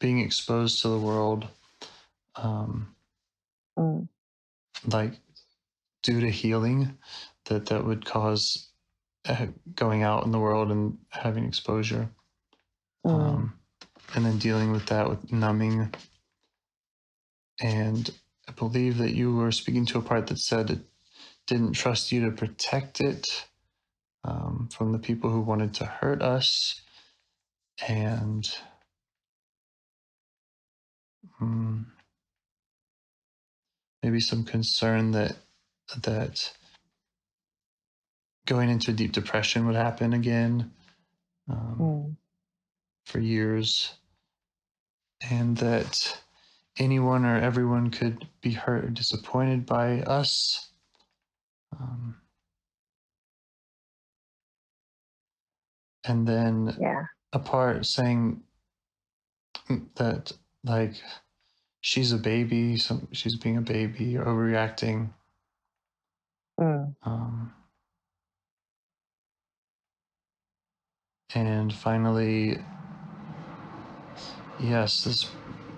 being 0.00 0.20
exposed 0.20 0.82
to 0.82 0.88
the 0.88 0.98
world, 0.98 1.46
um, 2.36 2.94
Mm. 3.78 4.08
like 4.86 5.14
due 6.02 6.20
to 6.20 6.30
healing, 6.30 6.96
that 7.46 7.66
that 7.66 7.84
would 7.84 8.04
cause 8.04 8.70
uh, 9.28 9.46
going 9.74 10.02
out 10.02 10.24
in 10.24 10.30
the 10.32 10.38
world 10.38 10.70
and 10.70 10.98
having 11.10 11.44
exposure. 11.44 12.10
Mm. 13.04 13.14
um, 13.14 13.58
and 14.14 14.24
then 14.24 14.38
dealing 14.38 14.72
with 14.72 14.86
that 14.86 15.08
with 15.08 15.32
numbing. 15.32 15.94
And 17.60 18.10
I 18.48 18.52
believe 18.52 18.98
that 18.98 19.14
you 19.14 19.34
were 19.34 19.52
speaking 19.52 19.86
to 19.86 19.98
a 19.98 20.02
part 20.02 20.26
that 20.28 20.38
said 20.38 20.70
it 20.70 20.80
didn't 21.46 21.72
trust 21.72 22.12
you 22.12 22.24
to 22.24 22.30
protect 22.30 23.00
it 23.00 23.46
um, 24.26 24.68
from 24.72 24.92
the 24.92 24.98
people 24.98 25.30
who 25.30 25.40
wanted 25.40 25.74
to 25.74 25.86
hurt 25.86 26.22
us, 26.22 26.80
and 27.88 28.50
mm, 31.40 31.84
maybe 34.02 34.20
some 34.20 34.44
concern 34.44 35.12
that 35.12 35.36
that 36.02 36.52
going 38.46 38.70
into 38.70 38.90
a 38.90 38.94
deep 38.94 39.12
depression 39.12 39.66
would 39.66 39.76
happen 39.76 40.12
again. 40.12 40.72
Um, 41.48 41.76
Mm. 41.80 42.16
for 43.06 43.20
years, 43.20 43.94
and 45.30 45.56
that 45.58 46.20
anyone 46.78 47.24
or 47.24 47.38
everyone 47.38 47.90
could 47.90 48.28
be 48.40 48.52
hurt 48.52 48.84
or 48.84 48.90
disappointed 48.90 49.66
by 49.66 50.00
us. 50.02 50.70
Um, 51.78 52.16
and 56.06 56.26
then 56.26 56.76
Yeah. 56.80 57.02
a 57.32 57.38
part 57.38 57.86
saying 57.86 58.42
that, 59.96 60.32
like, 60.64 60.94
she's 61.80 62.12
a 62.12 62.18
baby, 62.18 62.76
some, 62.78 63.08
she's 63.12 63.36
being 63.36 63.56
a 63.56 63.62
baby, 63.62 64.14
overreacting. 64.14 65.10
Mm. 66.60 66.94
Um, 67.02 67.52
and 71.34 71.72
finally, 71.72 72.58
yes, 74.60 75.04
this 75.04 75.28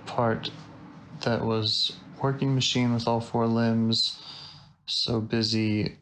part 0.07 0.51
that 1.23 1.45
was 1.45 1.97
working 2.23 2.55
machine 2.55 2.93
with 2.95 3.07
all 3.09 3.21
four 3.21 3.47
limbs, 3.47 4.21
so 4.87 5.21
busy 5.21 5.99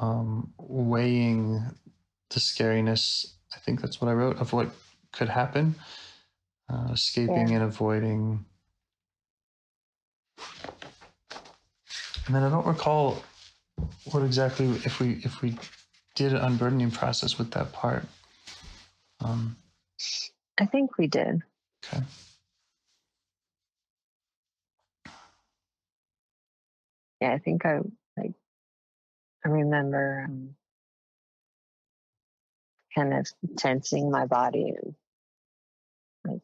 um, 0.00 0.52
weighing 0.58 1.62
the 2.30 2.40
scariness. 2.40 3.35
I 3.56 3.58
think 3.60 3.80
that's 3.80 4.00
what 4.00 4.08
I 4.08 4.12
wrote 4.14 4.38
of 4.38 4.52
what 4.52 4.70
could 5.12 5.28
happen, 5.28 5.74
uh, 6.68 6.88
escaping 6.92 7.48
Yeah. 7.50 7.56
and 7.56 7.62
avoiding. 7.64 8.44
And 12.26 12.34
then 12.34 12.42
I 12.42 12.50
don't 12.50 12.66
recall 12.66 13.22
what 14.12 14.22
exactly 14.22 14.66
if 14.84 15.00
we 15.00 15.20
if 15.24 15.42
we 15.42 15.56
did 16.14 16.32
an 16.32 16.38
unburdening 16.40 16.90
process 16.90 17.38
with 17.38 17.50
that 17.52 17.72
part. 17.72 18.04
Um, 19.20 19.56
I 20.58 20.66
think 20.66 20.98
we 20.98 21.06
did. 21.06 21.42
okay. 21.84 22.02
Yeah, 27.20 27.32
I 27.32 27.38
think 27.38 27.64
I 27.64 27.80
like. 28.16 28.32
I 29.44 29.48
remember 29.48 30.26
um, 30.28 30.56
kind 32.96 33.14
of 33.14 33.26
tensing 33.56 34.10
my 34.10 34.26
body 34.26 34.70
and 34.70 34.94
like 36.26 36.40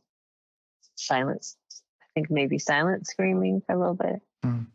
silence. 0.94 1.56
I 2.00 2.06
think 2.14 2.30
maybe 2.30 2.59
silent 2.59 3.06
screaming 3.06 3.62
for 3.66 3.75
a 3.75 3.78
little 3.78 3.94
bit. 3.94 4.21
Mm. 4.44 4.66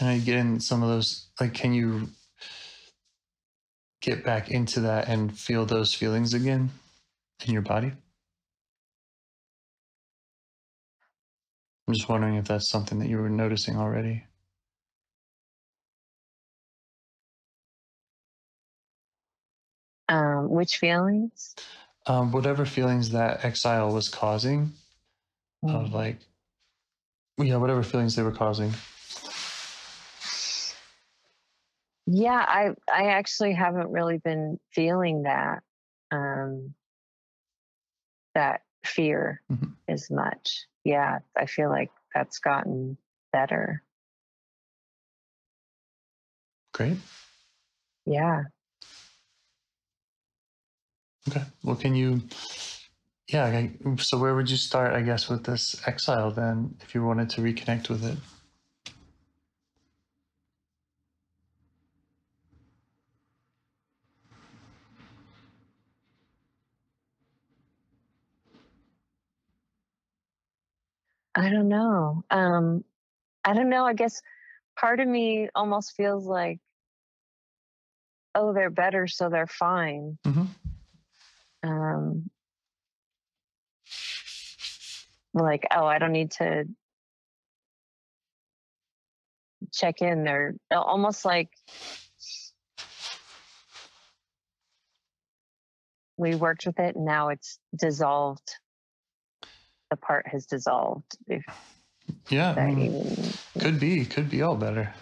And 0.00 0.08
I 0.08 0.18
get 0.18 0.36
in 0.36 0.58
some 0.58 0.82
of 0.82 0.88
those, 0.88 1.28
like, 1.40 1.54
can 1.54 1.72
you 1.72 2.08
get 4.00 4.24
back 4.24 4.50
into 4.50 4.80
that 4.80 5.08
and 5.08 5.36
feel 5.36 5.64
those 5.66 5.94
feelings 5.94 6.34
again 6.34 6.70
in 7.46 7.52
your 7.52 7.62
body? 7.62 7.92
I'm 11.86 11.94
just 11.94 12.08
wondering 12.08 12.36
if 12.36 12.46
that's 12.46 12.70
something 12.70 12.98
that 12.98 13.08
you 13.08 13.18
were 13.18 13.28
noticing 13.28 13.76
already. 13.76 14.24
Um, 20.14 20.48
which 20.48 20.76
feelings? 20.76 21.56
Um, 22.06 22.30
whatever 22.30 22.64
feelings 22.64 23.10
that 23.10 23.44
exile 23.44 23.92
was 23.92 24.08
causing, 24.08 24.72
of 25.64 25.88
Mm. 25.88 25.92
like, 25.92 26.18
yeah, 27.38 27.56
whatever 27.56 27.82
feelings 27.82 28.14
they 28.14 28.22
were 28.22 28.30
causing. 28.30 28.72
Yeah, 32.06 32.44
I 32.46 32.74
I 32.92 33.06
actually 33.08 33.54
haven't 33.54 33.90
really 33.90 34.18
been 34.18 34.60
feeling 34.70 35.22
that 35.22 35.64
um 36.12 36.74
that 38.34 38.62
fear 38.84 39.42
Mhm. 39.50 39.74
as 39.88 40.10
much. 40.10 40.66
Yeah, 40.84 41.20
I 41.36 41.46
feel 41.46 41.70
like 41.70 41.90
that's 42.14 42.38
gotten 42.38 42.98
better. 43.32 43.82
Great. 46.72 46.98
Yeah. 48.04 48.44
Okay. 51.28 51.42
Well, 51.62 51.76
can 51.76 51.94
you? 51.94 52.22
Yeah. 53.28 53.46
I- 53.46 53.96
So 53.98 54.18
where 54.18 54.34
would 54.34 54.50
you 54.50 54.56
start? 54.56 54.92
I 54.92 55.02
guess 55.02 55.28
with 55.28 55.44
this 55.44 55.76
exile 55.86 56.30
then, 56.30 56.76
if 56.82 56.94
you 56.94 57.04
wanted 57.04 57.30
to 57.30 57.40
reconnect 57.40 57.88
with 57.88 58.04
it. 58.04 58.18
I 71.34 71.50
don't 71.50 71.68
know. 71.68 72.24
Um 72.30 72.84
I 73.44 73.54
don't 73.54 73.68
know. 73.68 73.84
I 73.84 73.94
guess 73.94 74.22
part 74.78 75.00
of 75.00 75.08
me 75.08 75.48
almost 75.54 75.94
feels 75.96 76.26
like 76.26 76.60
oh, 78.34 78.52
they're 78.52 78.70
better 78.70 79.06
so 79.06 79.28
they're 79.28 79.46
fine. 79.46 80.18
hmm 80.24 80.44
Um 81.64 82.30
like 85.32 85.66
oh, 85.74 85.86
I 85.86 85.98
don't 85.98 86.12
need 86.12 86.30
to 86.32 86.64
check 89.72 90.02
in 90.02 90.24
they're 90.24 90.54
almost 90.70 91.24
like 91.24 91.48
we 96.18 96.34
worked 96.34 96.66
with 96.66 96.78
it 96.78 96.94
and 96.96 97.04
now 97.04 97.30
it's 97.30 97.58
dissolved 97.74 98.56
the 99.90 99.96
part 99.96 100.28
has 100.28 100.46
dissolved 100.46 101.16
if 101.26 101.44
Yeah. 102.28 102.54
I 102.56 102.74
mean, 102.74 103.32
could 103.58 103.80
be. 103.80 104.04
Could 104.04 104.30
be 104.30 104.42
all 104.42 104.56
better. 104.56 104.92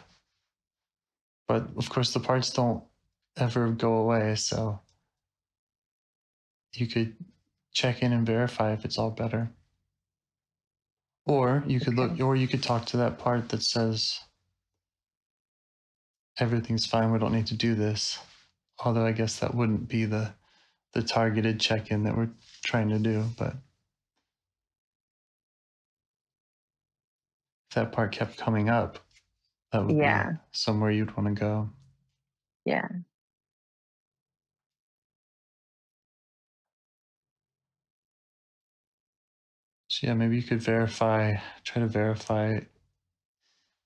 But 1.49 1.69
of 1.77 1.89
course, 1.91 2.13
the 2.13 2.21
parts 2.21 2.51
don't 2.51 2.83
ever 3.37 3.71
go 3.71 3.95
away. 3.95 4.35
So 4.37 4.81
you 6.75 6.87
could 6.87 7.17
check 7.73 8.03
in 8.03 8.13
and 8.13 8.27
verify 8.27 8.73
if 8.73 8.85
it's 8.85 8.99
all 8.99 9.11
better. 9.11 9.51
Or 11.27 11.63
you 11.67 11.81
could 11.81 11.95
look, 11.95 12.21
or 12.21 12.35
you 12.35 12.49
could 12.49 12.63
talk 12.63 12.87
to 12.87 12.97
that 12.99 13.19
part 13.19 13.51
that 13.51 13.63
says 13.63 14.21
everything's 16.39 16.87
fine. 16.87 17.13
We 17.13 17.19
don't 17.19 17.33
need 17.33 17.47
to 17.49 17.57
do 17.57 17.75
this. 17.75 18.19
Although 18.85 19.07
I 19.07 19.13
guess 19.13 19.39
that 19.39 19.55
wouldn't 19.55 19.89
be 19.89 20.05
the 20.05 20.35
the 20.93 21.03
targeted 21.03 21.61
check 21.61 21.91
in 21.91 22.03
that 22.05 22.17
we're 22.17 22.31
trying 22.65 22.89
to 22.91 22.99
do. 22.99 23.25
But 23.39 23.55
if 27.71 27.75
that 27.77 27.93
part 27.93 28.13
kept 28.13 28.37
coming 28.37 28.69
up, 28.69 28.99
that 29.73 29.85
would 29.87 29.97
Yeah. 29.97 30.33
be 30.33 30.39
somewhere 30.53 30.91
you'd 30.91 31.17
want 31.17 31.29
to 31.35 31.41
go. 31.41 31.71
yeah 32.65 32.89
yeah, 40.03 40.15
maybe 40.15 40.37
you 40.37 40.43
could 40.43 40.61
verify, 40.61 41.35
try 41.65 41.81
to 41.81 41.89
verify 41.89 42.59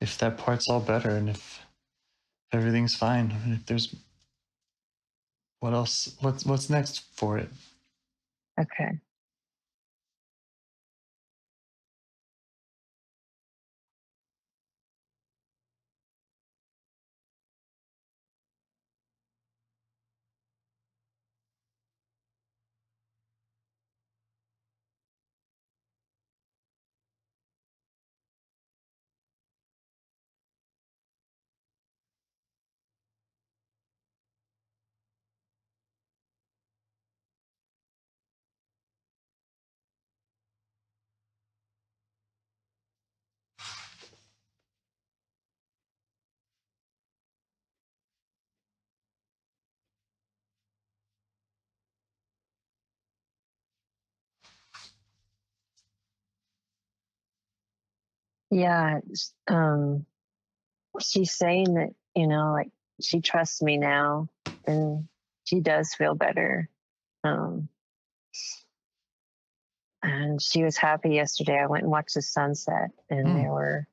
if 0.00 0.18
that 0.18 0.38
part's 0.38 0.68
all 0.68 0.80
better 0.80 1.10
and 1.10 1.28
if 1.28 1.60
everything's 2.52 2.94
fine 2.94 3.34
and 3.44 3.54
if 3.54 3.66
there's 3.66 3.94
what 5.60 5.72
else 5.72 6.16
what's 6.20 6.44
what's 6.44 6.70
next 6.70 7.04
for 7.14 7.38
it. 7.38 7.48
okay 8.60 8.98
yeah 58.50 59.00
it's, 59.10 59.32
um 59.48 60.04
she's 61.00 61.32
saying 61.32 61.74
that 61.74 61.90
you 62.14 62.26
know 62.26 62.52
like 62.52 62.70
she 63.00 63.20
trusts 63.20 63.60
me 63.62 63.76
now 63.76 64.28
and 64.66 65.08
she 65.44 65.60
does 65.60 65.94
feel 65.94 66.14
better 66.14 66.68
um 67.24 67.68
and 70.02 70.40
she 70.40 70.62
was 70.62 70.76
happy 70.76 71.10
yesterday 71.10 71.58
i 71.58 71.66
went 71.66 71.82
and 71.82 71.90
watched 71.90 72.14
the 72.14 72.22
sunset 72.22 72.90
and 73.10 73.26
Hmm. 73.28 73.34
there 73.34 73.50
were 73.52 73.88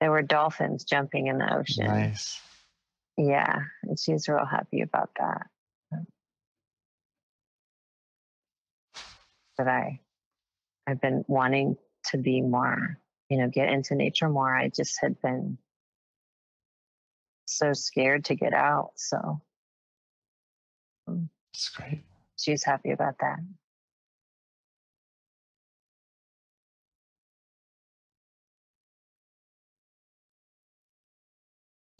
there 0.00 0.10
were 0.10 0.22
dolphins 0.22 0.84
jumping 0.84 1.26
in 1.26 1.38
the 1.38 1.54
ocean 1.54 1.86
Nice. 1.86 2.40
yeah 3.16 3.58
and 3.82 3.98
she 3.98 4.12
was 4.12 4.28
real 4.28 4.44
happy 4.44 4.80
about 4.80 5.10
that 5.18 5.46
But 9.56 9.68
i 9.68 10.00
i've 10.86 11.00
been 11.00 11.24
wanting 11.28 11.76
to 12.10 12.18
be 12.18 12.40
more 12.40 12.98
you 13.28 13.38
know 13.38 13.48
get 13.48 13.68
into 13.68 13.94
nature 13.94 14.28
more 14.28 14.54
i 14.54 14.68
just 14.68 14.98
had 15.00 15.20
been 15.20 15.58
so 17.46 17.72
scared 17.72 18.24
to 18.26 18.34
get 18.34 18.52
out 18.54 18.92
so 18.96 19.40
mm. 21.08 21.28
That's 21.52 21.68
great. 21.70 22.02
she 22.36 22.52
was 22.52 22.64
happy 22.64 22.90
about 22.90 23.18
that 23.20 23.38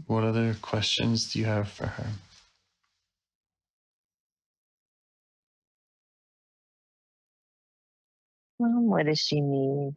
What 0.07 0.25
other 0.25 0.57
questions 0.63 1.33
do 1.33 1.39
you 1.39 1.45
have 1.45 1.69
for 1.69 1.87
her? 1.87 2.07
well, 8.59 8.81
what 8.81 9.07
does 9.07 9.21
she 9.21 9.41
need 9.41 9.95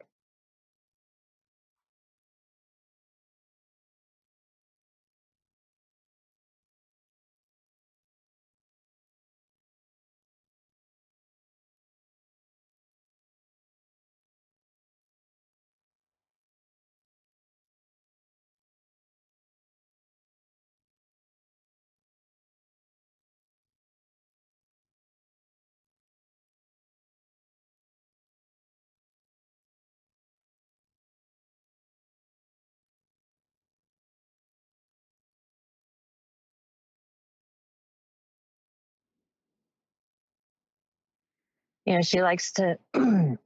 you 41.84 41.94
know 41.94 42.02
she 42.02 42.22
likes 42.22 42.52
to 42.52 42.78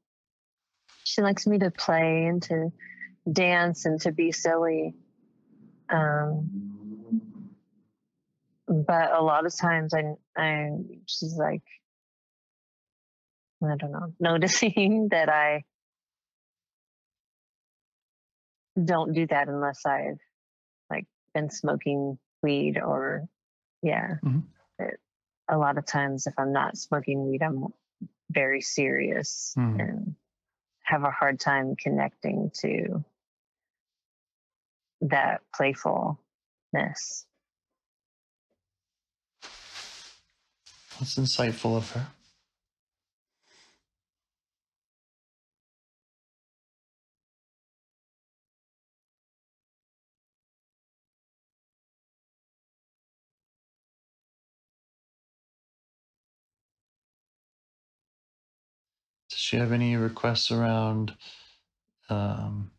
she 1.05 1.22
likes 1.22 1.46
me 1.46 1.59
to 1.59 1.70
play 1.70 2.27
and 2.27 2.42
to 2.42 2.72
dance 3.33 3.85
and 3.87 4.01
to 4.01 4.12
be 4.12 4.33
silly 4.33 4.94
um 5.88 6.51
but 8.68 9.12
a 9.12 9.22
lot 9.22 9.46
of 9.46 9.57
times 9.57 9.94
I, 9.94 10.14
I, 10.37 10.70
she's 11.07 11.37
like, 11.37 11.62
I 13.62 13.77
don't 13.77 13.92
know, 13.92 14.12
noticing 14.20 15.09
that 15.12 15.29
I 15.29 15.62
don't 18.83 19.12
do 19.12 19.27
that 19.29 19.49
unless 19.49 19.87
I've 19.87 20.18
like 20.90 21.07
been 21.35 21.51
smoking 21.51 22.18
weed 22.42 22.79
or, 22.79 23.29
yeah. 23.83 24.16
Mhm. 24.25 24.42
It- 24.79 25.01
a 25.49 25.57
lot 25.57 25.79
of 25.79 25.87
times, 25.87 26.27
if 26.27 26.35
I'm 26.38 26.53
not 26.53 26.77
smoking 26.77 27.25
weed, 27.31 27.40
I'm 27.40 27.66
very 28.30 28.60
serious 28.60 29.52
Hmm. 29.54 29.80
and 29.80 30.16
have 30.82 31.02
a 31.02 31.10
hard 31.10 31.40
time 31.40 31.74
connecting 31.76 32.50
to 32.60 33.04
that 35.02 35.40
playfulness. 35.54 37.26
That's 40.98 41.16
insightful 41.16 41.76
of 41.76 41.90
her. 41.92 42.06
She 59.46 59.59
have 59.59 59.70
any 59.70 59.94
requests 59.94 60.50
around 60.50 61.14
um, 62.11 62.72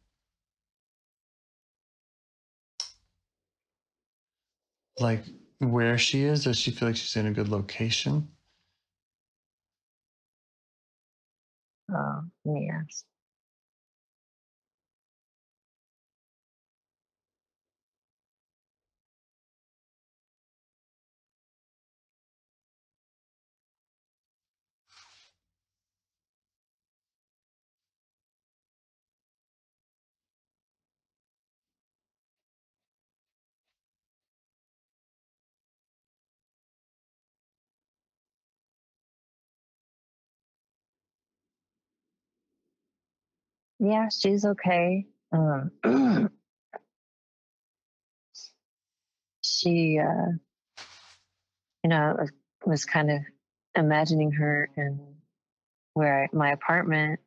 like 4.99 5.23
where 5.60 5.97
she 5.97 6.23
is? 6.23 6.43
Does 6.43 6.60
she 6.60 6.71
feel 6.71 6.89
like 6.89 6.97
she's 6.97 7.15
in 7.15 7.25
a 7.25 7.32
good 7.32 7.47
location? 7.47 8.27
Uh, 11.93 12.21
yes. 12.43 13.06
Yeah, 43.88 44.10
she's 44.10 44.43
okay. 44.43 45.06
Um, 45.32 45.71
she, 49.41 49.97
uh, 50.00 50.32
you 51.84 51.89
know, 51.89 52.17
was- 52.65 52.84
kind 52.84 53.10
of 53.12 53.21
imagining 53.76 54.32
her 54.34 54.69
in 54.76 55.15
where 55.93 56.23
I, 56.23 56.28
my 56.36 56.52
apartment. 56.52 57.21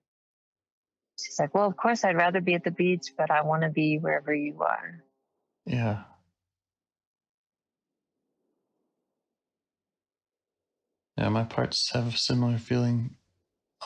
She's 1.19 1.39
like, 1.39 1.55
"Well, 1.55 1.67
of 1.67 1.79
course, 1.79 2.05
I'd 2.05 2.17
rather 2.17 2.43
be 2.43 2.55
at 2.55 2.65
the 2.65 2.71
beach, 2.71 3.13
but 3.17 3.31
I 3.31 3.41
want 3.43 3.63
to 3.63 3.71
be 3.71 3.97
wherever 3.99 4.35
you 4.35 4.61
are." 4.61 5.03
Yeah. 5.65 6.03
Yeah, 11.17 11.31
my 11.31 11.45
parts 11.45 11.91
have 11.93 12.09
a 12.15 12.17
similar 12.19 12.59
feeling 12.59 13.17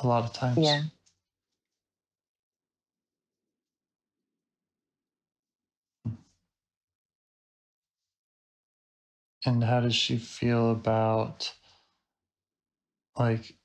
a 0.02 0.06
lot 0.08 0.24
of 0.24 0.32
times. 0.32 0.58
Yeah. 0.58 0.82
And 9.46 9.62
how 9.64 9.80
does 9.80 9.94
she 9.94 10.18
feel 10.18 10.70
about 10.70 11.54
like 13.18 13.56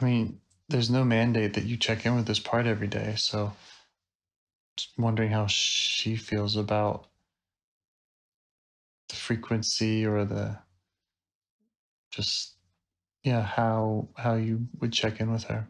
I 0.00 0.04
mean, 0.04 0.40
there's 0.68 0.90
no 0.90 1.04
mandate 1.04 1.54
that 1.54 1.64
you 1.64 1.76
check 1.76 2.06
in 2.06 2.16
with 2.16 2.26
this 2.26 2.38
part 2.40 2.66
every 2.66 2.88
day, 2.88 3.14
so 3.16 3.52
just 4.76 4.98
wondering 4.98 5.30
how 5.30 5.46
she 5.46 6.16
feels 6.16 6.56
about 6.56 7.06
the 9.08 9.16
frequency 9.16 10.06
or 10.06 10.24
the 10.24 10.58
just 12.10 12.56
yeah, 13.22 13.42
how 13.42 14.08
how 14.16 14.34
you 14.34 14.68
would 14.80 14.92
check 14.92 15.20
in 15.20 15.30
with 15.32 15.44
her. 15.44 15.68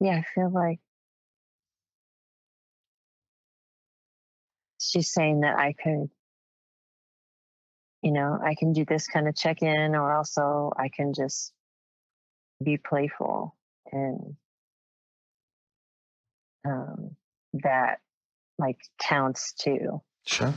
Yeah, 0.00 0.18
I 0.18 0.24
feel 0.34 0.50
like 0.50 0.80
she's 4.80 5.12
saying 5.12 5.40
that 5.40 5.58
I 5.58 5.72
could, 5.72 6.08
you 8.02 8.12
know, 8.12 8.38
I 8.42 8.54
can 8.54 8.72
do 8.72 8.84
this 8.84 9.06
kind 9.08 9.28
of 9.28 9.34
check 9.36 9.62
in, 9.62 9.94
or 9.94 10.16
also 10.16 10.72
I 10.76 10.88
can 10.88 11.14
just 11.14 11.52
be 12.62 12.76
playful 12.76 13.56
and 13.92 14.36
um, 16.64 17.16
that 17.54 17.98
like 18.58 18.78
counts 19.00 19.52
too. 19.52 20.02
Sure. 20.26 20.54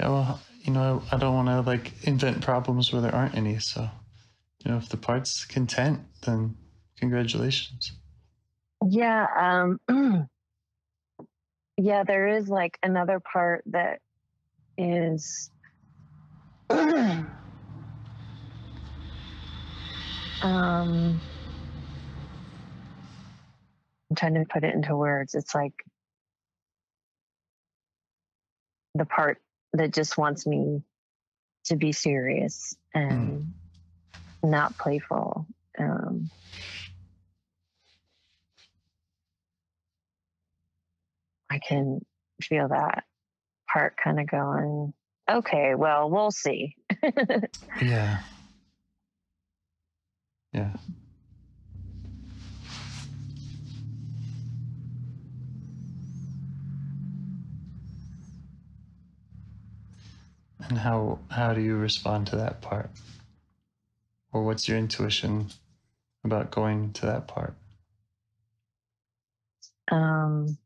Yeah, 0.00 0.08
well, 0.08 0.40
you 0.62 0.72
know, 0.72 1.02
I 1.10 1.16
don't 1.16 1.34
want 1.34 1.48
to 1.48 1.60
like 1.62 1.92
invent 2.04 2.42
problems 2.42 2.92
where 2.92 3.00
there 3.00 3.14
aren't 3.14 3.34
any. 3.34 3.58
So, 3.58 3.88
you 4.64 4.70
know, 4.70 4.76
if 4.76 4.88
the 4.88 4.96
part's 4.96 5.44
content, 5.44 6.00
then 6.24 6.56
congratulations. 6.98 7.92
Yeah. 8.86 9.26
Um, 9.88 9.88
yeah, 11.78 12.04
there 12.04 12.28
is 12.28 12.48
like 12.48 12.78
another 12.82 13.20
part 13.20 13.64
that 13.66 14.00
is. 14.76 15.50
um, 16.70 17.30
I'm 20.42 21.22
trying 24.16 24.34
to 24.34 24.44
put 24.48 24.64
it 24.64 24.74
into 24.74 24.96
words. 24.96 25.34
It's 25.34 25.54
like 25.54 25.72
the 28.94 29.04
part 29.04 29.38
that 29.72 29.92
just 29.92 30.16
wants 30.16 30.46
me 30.46 30.82
to 31.66 31.76
be 31.76 31.92
serious 31.92 32.76
and 32.94 33.54
not 34.42 34.78
playful. 34.78 35.46
Um, 35.78 36.30
I 41.50 41.58
can 41.58 42.00
feel 42.42 42.68
that 42.68 43.04
part 43.72 43.96
kind 44.02 44.20
of 44.20 44.26
going, 44.26 44.92
okay, 45.30 45.74
well, 45.74 46.10
we'll 46.10 46.30
see. 46.30 46.76
Yeah. 47.82 48.20
Yeah. 50.52 50.72
And 60.68 60.78
how 60.78 61.18
how 61.30 61.54
do 61.54 61.60
you 61.60 61.76
respond 61.76 62.26
to 62.28 62.36
that 62.36 62.60
part? 62.60 62.90
Or 64.32 64.42
what's 64.44 64.68
your 64.68 64.78
intuition 64.78 65.48
about 66.24 66.50
going 66.50 66.92
to 66.94 67.06
that 67.06 67.28
part? 67.28 67.54
Um, 69.90 70.58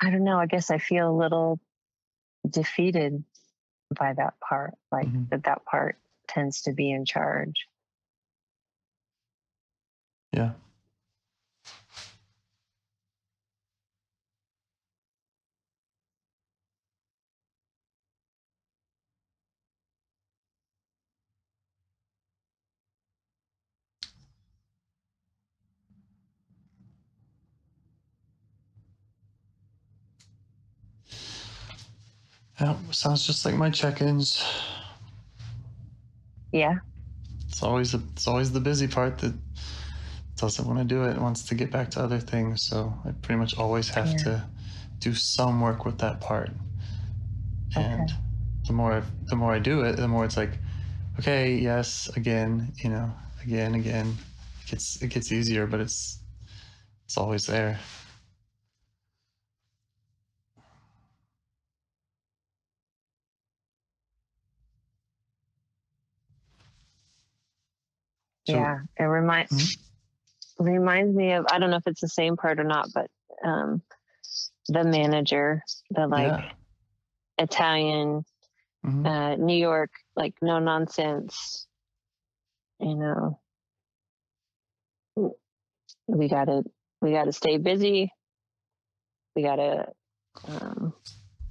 I 0.00 0.10
don't 0.10 0.24
know. 0.24 0.38
I 0.38 0.46
guess 0.46 0.70
I 0.70 0.78
feel 0.78 1.10
a 1.10 1.16
little 1.16 1.60
defeated 2.48 3.24
by 3.96 4.14
that 4.14 4.34
part, 4.40 4.74
like 4.92 5.06
Mhm. 5.08 5.28
that 5.30 5.44
that 5.44 5.64
part 5.64 5.98
tends 6.28 6.62
to 6.62 6.72
be 6.72 6.90
in 6.90 7.04
charge. 7.04 7.68
Yeah. 10.32 10.52
Yeah, 32.60 32.76
sounds 32.90 33.26
just 33.26 33.44
like 33.44 33.54
my 33.54 33.70
check-ins. 33.70 34.44
Yeah. 36.52 36.78
It's 37.48 37.62
always 37.62 37.92
the 37.92 38.02
it's 38.12 38.28
always 38.28 38.52
the 38.52 38.60
busy 38.60 38.86
part 38.86 39.18
that 39.18 39.34
doesn't 40.40 40.66
want 40.66 40.78
to 40.78 40.84
do 40.84 41.04
it, 41.04 41.18
wants 41.20 41.42
to 41.44 41.54
get 41.54 41.70
back 41.70 41.90
to 41.92 42.00
other 42.00 42.18
things. 42.18 42.62
So 42.64 42.94
I 43.04 43.12
pretty 43.12 43.38
much 43.38 43.56
always 43.58 43.90
have 43.90 44.10
Yeah. 44.10 44.22
to 44.24 44.44
do 45.00 45.14
some 45.14 45.60
work 45.60 45.84
with 45.84 45.98
that 45.98 46.20
part. 46.20 46.50
And 47.76 48.10
Okay. 48.10 48.14
the 48.66 48.72
more 48.72 48.92
I, 48.94 49.02
the 49.28 49.36
more 49.36 49.52
I 49.52 49.58
do 49.58 49.82
it, 49.82 49.96
the 49.96 50.08
more 50.08 50.24
it's 50.24 50.36
like, 50.36 50.58
okay, 51.18 51.54
yes, 51.56 52.08
again, 52.16 52.72
you 52.82 52.90
know, 52.90 53.12
again, 53.42 53.74
again. 53.74 54.16
It 54.64 54.70
gets 54.70 55.02
it 55.02 55.08
gets 55.08 55.32
easier, 55.32 55.66
but 55.66 55.80
it's 55.80 56.20
it's 57.06 57.16
always 57.18 57.46
there. 57.46 57.78
So- 68.46 68.54
yeah. 68.54 68.78
It 68.98 69.04
reminds 69.04 69.52
Mhm. 69.52 69.89
Reminds 70.60 71.14
me 71.16 71.32
of 71.32 71.46
I 71.50 71.58
don't 71.58 71.70
know 71.70 71.76
if 71.76 71.86
it's 71.86 72.00
the 72.00 72.08
same 72.08 72.36
part 72.36 72.60
or 72.60 72.64
not, 72.64 72.88
but 72.94 73.08
um, 73.44 73.82
the 74.68 74.84
manager, 74.84 75.62
the 75.90 76.06
like 76.06 76.28
yeah. 76.28 76.52
Italian, 77.38 78.24
Mhm. 78.84 79.06
uh, 79.06 79.36
New 79.36 79.56
York, 79.56 79.90
like 80.16 80.34
no 80.42 80.58
nonsense. 80.58 81.66
You 82.78 82.94
know, 82.94 83.40
we 86.06 86.28
gotta 86.28 86.62
we 87.00 87.12
gotta 87.12 87.32
stay 87.32 87.58
busy. 87.58 88.12
We 89.36 89.42
gotta 89.42 89.92
um, 90.48 90.94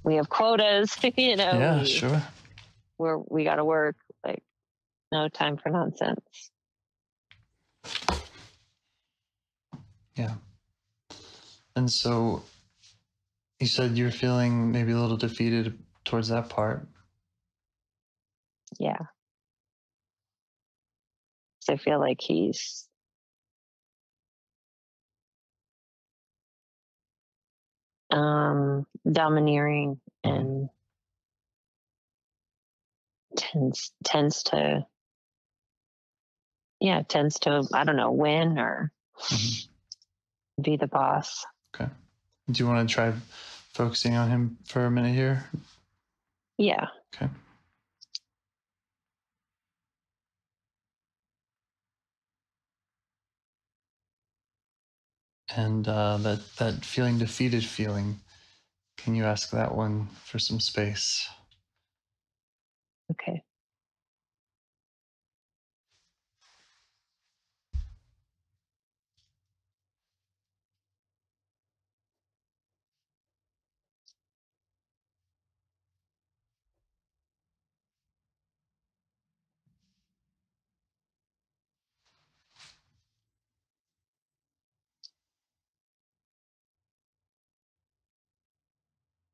we 0.02 0.16
have 0.16 0.28
quotas. 0.28 0.96
You 1.16 1.36
know, 1.36 1.58
yeah, 1.58 1.82
we, 1.82 1.86
sure. 1.86 2.22
we're 2.98 3.18
we 3.18 3.44
gotta 3.44 3.64
work. 3.64 3.96
Like 4.24 4.42
no 5.12 5.28
time 5.28 5.56
for 5.56 5.70
nonsense. 5.70 6.50
Yeah. 10.20 10.34
And 11.74 11.90
so 11.90 12.42
you 13.58 13.66
said 13.66 13.96
you're 13.96 14.10
feeling 14.10 14.70
maybe 14.70 14.92
a 14.92 14.98
little 14.98 15.16
defeated 15.16 15.78
towards 16.04 16.28
that 16.28 16.50
part. 16.50 16.86
Yeah. 18.78 18.98
So 21.60 21.72
I 21.72 21.76
feel 21.78 21.98
like 22.00 22.20
he's 22.20 22.86
um 28.10 28.86
domineering 29.10 30.00
and 30.22 30.68
tends 33.36 33.92
tends 34.04 34.42
to 34.44 34.84
yeah, 36.80 37.02
tends 37.08 37.38
to 37.40 37.62
I 37.72 37.84
don't 37.84 37.96
know, 37.96 38.12
win 38.12 38.58
or 38.58 38.92
Mhm. 39.18 39.69
Be 40.60 40.76
the 40.76 40.86
boss. 40.86 41.44
Okay. 41.74 41.90
Do 42.50 42.62
you 42.62 42.68
want 42.68 42.88
to 42.88 42.92
try 42.92 43.12
focusing 43.72 44.16
on 44.16 44.30
him 44.30 44.58
for 44.64 44.84
a 44.84 44.90
minute 44.90 45.14
here? 45.14 45.44
Yeah. 46.58 46.86
Okay. 47.14 47.30
And 55.56 55.86
uh, 55.88 56.18
that 56.18 56.40
that 56.58 56.84
feeling 56.84 57.18
defeated 57.18 57.64
feeling, 57.64 58.20
can 58.96 59.14
you 59.14 59.24
ask 59.24 59.50
that 59.50 59.74
one 59.74 60.08
for 60.24 60.38
some 60.38 60.60
space? 60.60 61.28
Okay. 63.10 63.42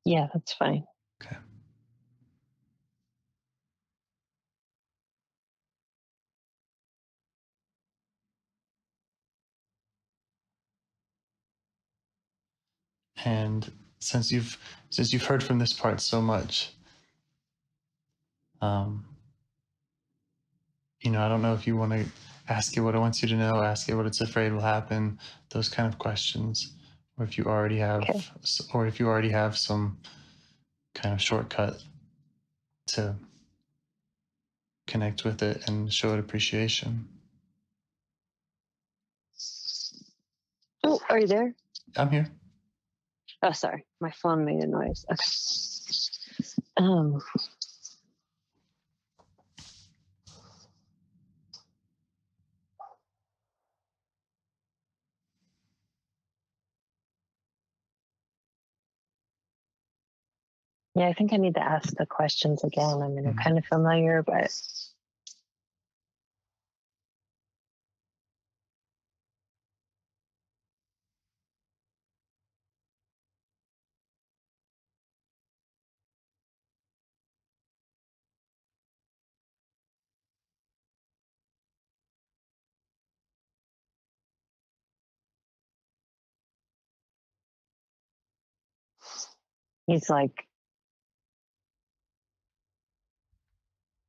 Yeah, 0.06 0.28
that's 0.32 0.54
fine. 0.54 0.84
Okay. 1.22 1.36
And 13.24 13.70
since 13.98 14.32
you've 14.32 14.58
since 14.90 15.12
you've 15.12 15.24
heard 15.26 15.42
from 15.42 15.58
this 15.58 15.72
part 15.74 16.00
so 16.00 16.22
much, 16.22 16.72
um, 18.60 19.04
you 21.00 21.10
know, 21.10 21.22
I 21.22 21.28
don't 21.28 21.42
know 21.42 21.54
if 21.54 21.66
you 21.66 21.76
want 21.76 21.92
to 21.92 22.06
ask 22.48 22.76
it 22.76 22.80
what 22.80 22.94
it 22.94 22.98
wants 22.98 23.22
you 23.22 23.28
to 23.28 23.36
know, 23.36 23.62
ask 23.62 23.88
it 23.88 23.94
what 23.94 24.06
it's 24.06 24.20
afraid 24.20 24.52
will 24.52 24.60
happen, 24.60 25.18
those 25.50 25.68
kind 25.68 25.88
of 25.88 25.98
questions, 25.98 26.75
or 27.18 27.24
if 27.24 27.38
you 27.38 27.44
already 27.44 27.78
have, 27.78 28.02
Okay. 28.02 28.22
or 28.74 28.86
if 28.86 29.00
you 29.00 29.08
already 29.08 29.30
have 29.30 29.56
some 29.56 29.98
kind 30.94 31.14
of 31.14 31.20
shortcut 31.20 31.82
to 32.88 33.14
connect 34.86 35.24
with 35.24 35.42
it 35.42 35.68
and 35.68 35.92
show 35.92 36.12
it 36.14 36.20
appreciation. 36.20 37.08
Oh, 40.84 41.00
are 41.08 41.18
you 41.18 41.26
there? 41.26 41.54
I'm 41.96 42.10
here. 42.10 42.28
Oh, 43.42 43.52
sorry. 43.52 43.84
My 44.00 44.10
phone 44.10 44.44
made 44.44 44.62
a 44.62 44.66
noise. 44.66 45.04
Okay. 45.10 45.22
Um, 46.78 47.20
yeah, 60.96 61.08
I 61.08 61.14
think 61.14 61.32
I 61.34 61.38
need 61.38 61.56
to 61.56 61.62
ask 61.62 61.94
the 61.96 62.06
questions 62.06 62.64
again. 62.64 63.02
I 63.02 63.08
mean, 63.08 63.26
I'm 63.28 63.34
Mhm. 63.34 63.44
kind 63.44 63.58
of 63.58 63.66
familiar, 63.66 64.22
but 64.24 64.50
he's 89.86 90.10
like, 90.10 90.46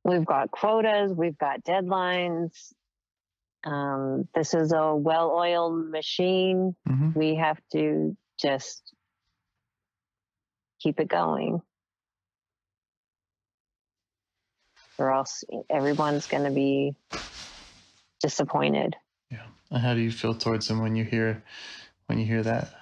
we've 0.08 0.24
got 0.24 0.50
quotas, 0.50 1.12
we've 1.12 1.38
got 1.38 1.64
deadlines. 1.64 2.72
Um, 3.64 4.28
this 4.34 4.54
is 4.54 4.72
a 4.72 4.94
well 4.94 5.30
oiled 5.32 5.90
machine. 5.90 6.74
hmm 6.86 7.10
We 7.14 7.34
have 7.36 7.58
to 7.72 8.16
just 8.40 8.94
keep 10.80 11.00
it 11.00 11.08
going. 11.08 11.60
Or 14.98 15.12
else 15.12 15.44
everyone's 15.70 16.26
going 16.26 16.44
to 16.44 16.50
be 16.50 16.94
disappointed. 18.20 18.96
Yeah. 19.30 19.46
And 19.70 19.82
how 19.82 19.94
do 19.94 20.00
you 20.00 20.10
feel 20.10 20.34
towards 20.34 20.66
them 20.66 20.80
when 20.80 20.96
you 20.96 21.04
hear 21.04 21.44
when 22.06 22.18
you 22.18 22.26
hear 22.26 22.42
that? 22.42 22.72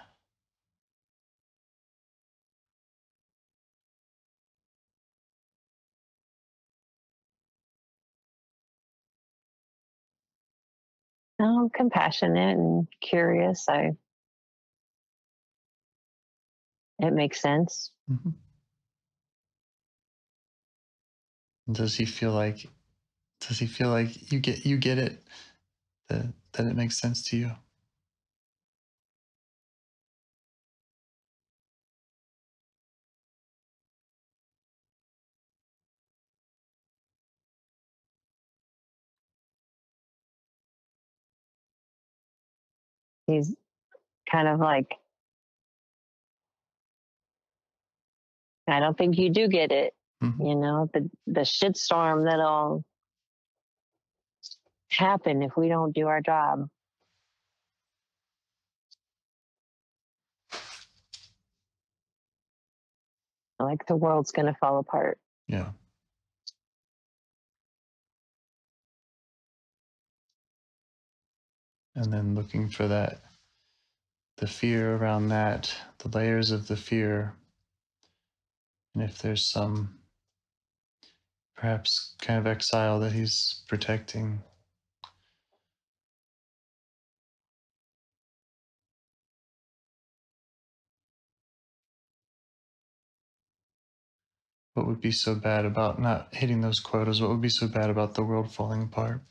I'm 11.41 11.71
compassionate 11.71 12.57
and 12.59 12.89
curious. 13.01 13.69
I 13.69 13.93
it 16.99 17.13
makes 17.13 17.41
sense. 17.41 17.93
hmm 18.09 18.31
Does 21.71 21.97
he 21.97 22.05
feel 22.05 22.33
like 22.33 22.67
does 23.41 23.59
he 23.59 23.67
feel 23.67 23.91
like 23.91 24.33
you 24.33 24.41
get 24.41 24.67
you 24.67 24.79
get 24.79 24.99
it 24.99 25.27
that 26.09 26.33
that 26.55 26.67
it 26.67 26.77
makes 26.77 26.99
sense 27.01 27.23
to 27.31 27.37
you? 27.39 27.53
He's 43.27 43.55
kind 44.31 44.49
of 44.49 44.61
like 44.61 44.95
I 48.69 48.81
don't 48.81 48.99
think 48.99 49.17
you 49.19 49.31
do 49.31 49.49
get 49.49 49.71
it. 49.73 49.95
Mhm. 50.23 50.49
You 50.49 50.55
know, 50.57 50.91
the 50.93 51.11
the 51.27 51.41
shitstorm 51.43 52.25
that'll 52.25 52.85
happen 54.91 55.43
if 55.43 55.57
we 55.57 55.69
don't 55.69 55.93
do 55.95 56.09
our 56.09 56.21
job. 56.21 56.69
Like 63.59 63.87
the 63.87 63.97
world's 63.97 64.33
gonna 64.33 64.55
fall 64.61 64.79
apart. 64.79 65.19
Yeah. 65.47 65.73
And 71.97 72.13
then 72.13 72.35
looking 72.35 72.69
for 72.69 72.87
that, 72.89 73.23
the 74.37 74.47
fear 74.47 74.97
around 74.97 75.29
that, 75.29 75.75
the 75.99 76.11
layers 76.11 76.51
of 76.51 76.69
the 76.69 76.77
fear, 76.77 77.35
and 78.95 79.03
if 79.03 79.19
there's 79.19 79.51
some 79.51 79.99
perhaps 81.57 82.15
kind 82.21 82.39
of 82.39 82.47
exile 82.47 83.01
that 83.01 83.13
he's 83.13 83.65
protecting. 83.67 84.43
What 94.75 94.87
would 94.87 95.01
be 95.01 95.13
so 95.13 95.35
bad 95.35 95.65
about 95.65 95.99
not 95.99 96.35
hitting 96.35 96.61
those 96.61 96.79
quotas? 96.79 97.23
What 97.23 97.31
would 97.31 97.41
be 97.41 97.49
so 97.49 97.67
bad 97.67 97.89
about 97.89 98.15
the 98.15 98.23
world 98.23 98.53
falling 98.53 98.83
apart? 98.83 99.23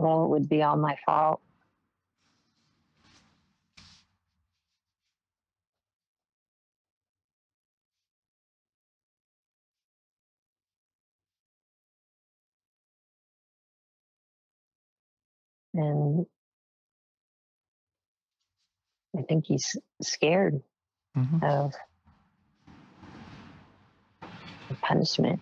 Well, 0.00 0.24
it 0.24 0.28
would 0.30 0.48
be 0.48 0.62
all 0.62 0.76
my 0.78 0.96
fault. 1.04 1.42
And 15.74 16.26
I 19.16 19.22
think 19.22 19.44
he's 19.46 19.76
scared 20.02 20.62
hmm 21.14 21.38
of 21.42 21.74
punishment. 24.82 25.40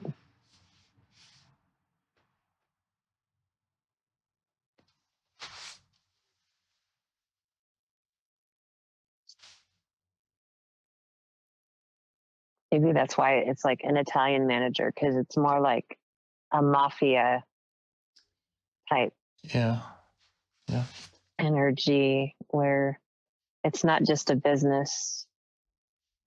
Maybe 12.72 12.92
that's 12.92 13.16
why 13.16 13.36
it's 13.38 13.64
like 13.64 13.80
an 13.84 13.96
Italian 13.96 14.46
manager 14.46 14.92
because 14.94 15.16
it's 15.16 15.36
more 15.36 15.60
like 15.60 15.98
a 16.52 16.62
mafia 16.62 17.44
type 18.90 19.12
Yeah. 19.42 19.80
Yeah. 20.68 20.84
energy 21.38 22.36
where 22.48 23.00
it's 23.64 23.84
not 23.84 24.02
just 24.04 24.30
a 24.30 24.36
business. 24.36 25.26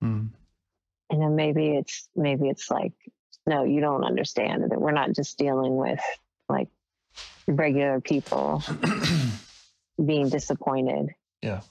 Mm. 0.04 0.30
And 1.10 1.22
then 1.22 1.36
maybe 1.36 1.76
it's 1.76 2.08
maybe 2.16 2.50
it's 2.50 2.72
like, 2.72 2.94
no, 3.46 3.64
you 3.64 3.82
don't 3.82 4.04
understand 4.04 4.72
that 4.72 4.80
we're 4.82 4.92
not 4.92 5.12
just 5.14 5.38
dealing 5.38 5.76
with 5.76 6.00
like 6.50 6.70
regular 7.48 8.00
people 8.02 8.64
being 10.04 10.30
disappointed. 10.30 11.10
yeah. 11.42 11.62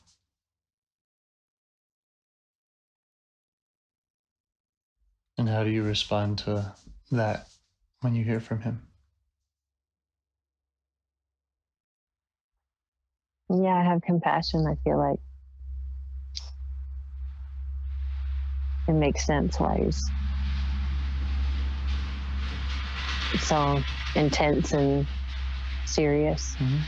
And 5.41 5.49
how 5.49 5.65
do 5.65 5.71
you 5.71 5.83
respond 5.83 6.37
to 6.41 6.75
that 7.13 7.49
when 8.03 8.15
you 8.15 8.25
hear 8.25 8.41
from 8.41 8.61
him? 8.61 8.83
Yeah, 13.49 13.75
I 13.75 13.83
have 13.83 14.03
compassion. 14.03 14.67
I 14.67 14.75
feel 14.85 14.99
like 14.99 15.19
it 18.87 18.93
makes 18.93 19.25
sense 19.25 19.59
why 19.59 19.79
he's 19.83 20.13
so 23.39 23.87
intense 24.15 24.75
and 24.75 25.09
serious. 25.87 26.55
Mhm. 26.61 26.85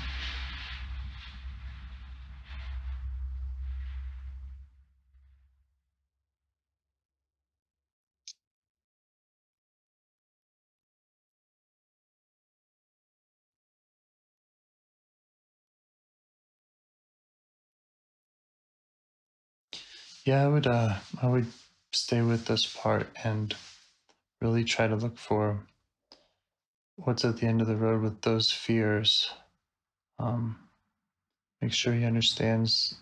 Yeah, 20.25 20.44
I 20.44 20.48
would 20.48 20.66
uh 20.66 20.96
I 21.20 21.29
would 21.29 21.46
stay 21.92 22.23
with 22.23 22.46
this 22.46 22.66
part 22.66 23.08
and 23.25 23.54
really 24.40 24.64
try 24.64 24.87
to 24.87 24.96
look 24.96 25.18
for 25.18 25.66
what's 26.96 27.25
at 27.25 27.38
the 27.38 27.46
end 27.46 27.60
of 27.60 27.66
the 27.66 27.77
road 27.77 28.02
with 28.02 28.23
those 28.23 28.52
fears. 28.52 29.31
Um 30.18 30.58
make 31.60 31.73
sure 31.73 31.92
he 31.92 32.04
understands 32.04 32.94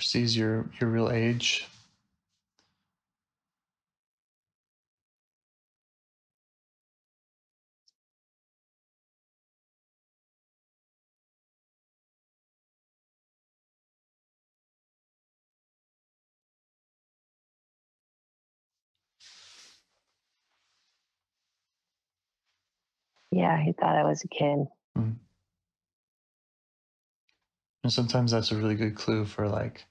sees 0.00 0.36
your 0.36 0.70
your 0.80 0.90
real 0.90 1.10
age. 1.10 1.66
Yeah, 23.36 23.62
he 23.62 23.72
thought 23.72 23.96
I 23.96 24.04
was 24.04 24.24
a 24.24 24.28
kid. 24.28 24.66
And 27.84 27.92
sometimes 27.92 28.32
that's 28.32 28.50
a 28.50 28.56
really 28.56 28.74
good 28.74 28.96
clue 28.96 29.26
for 29.26 29.46
like 29.46 29.84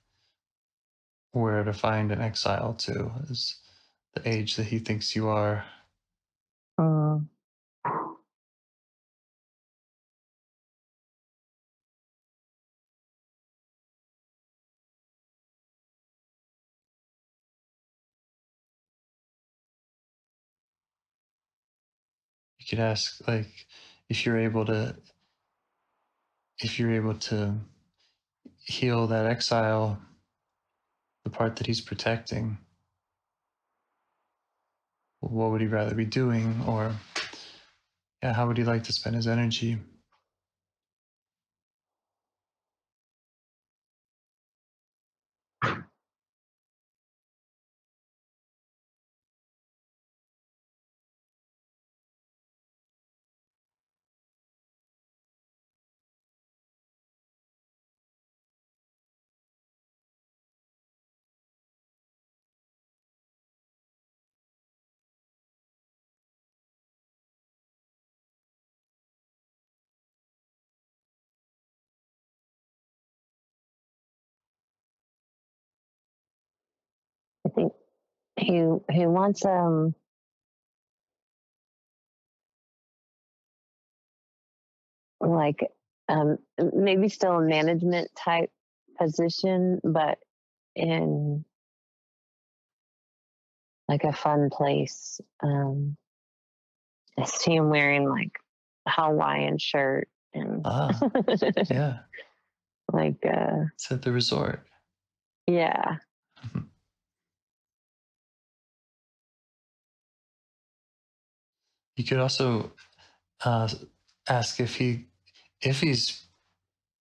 where 1.31 1.63
to 1.63 1.73
find 1.73 2.11
an 2.11 2.21
exile 2.21 2.73
too 2.73 3.11
is 3.29 3.55
the 4.15 4.27
age 4.27 4.55
that 4.55 4.65
he 4.65 4.79
thinks 4.79 5.15
you 5.15 5.27
are. 5.27 5.63
Mm. 6.79 7.27
You 22.65 22.77
could 22.77 22.83
ask 22.83 23.27
like 23.27 23.67
if 24.09 24.25
you're 24.25 24.39
able 24.39 24.65
to 24.65 24.95
if 26.59 26.79
you're 26.79 26.93
able 26.93 27.13
to 27.13 27.53
heal 28.57 29.05
that 29.07 29.27
exile, 29.27 30.01
the 31.23 31.29
part 31.29 31.57
that 31.57 31.67
he's 31.67 31.81
protecting, 31.81 32.57
what 35.19 35.51
would 35.51 35.61
he 35.61 35.67
rather 35.67 35.93
be 35.93 36.05
doing? 36.05 36.63
Or 36.67 36.91
yeah, 38.23 38.33
how 38.33 38.47
would 38.47 38.57
he 38.57 38.63
like 38.63 38.83
to 38.85 38.93
spend 38.93 39.15
his 39.15 39.27
energy? 39.27 39.77
He 78.37 78.67
he 78.91 79.05
wants 79.07 79.45
um 79.45 79.95
like 85.19 85.59
um 86.09 86.37
maybe 86.73 87.09
still 87.09 87.33
a 87.37 87.41
management 87.41 88.09
type 88.15 88.51
position, 88.99 89.79
but 89.83 90.17
in 90.75 91.43
like 93.87 94.03
a 94.03 94.13
fun 94.13 94.49
place. 94.51 95.19
Um 95.41 95.97
I 97.17 97.23
see 97.23 97.55
him 97.55 97.69
wearing 97.69 98.09
like 98.09 98.31
a 98.87 98.91
Hawaiian 98.91 99.57
shirt 99.57 100.09
and 100.33 100.61
Ah, 100.65 100.99
yeah. 101.69 101.99
like 102.91 103.25
uh 103.25 103.65
It's 103.75 103.91
at 103.91 104.01
the 104.01 104.11
resort. 104.11 104.65
yeah. 105.47 105.97
You 111.95 112.03
could 112.03 112.19
also 112.19 112.71
uh, 113.43 113.69
ask 114.27 114.59
if 114.59 114.75
he 114.75 115.05
if 115.61 115.81
he's 115.81 116.25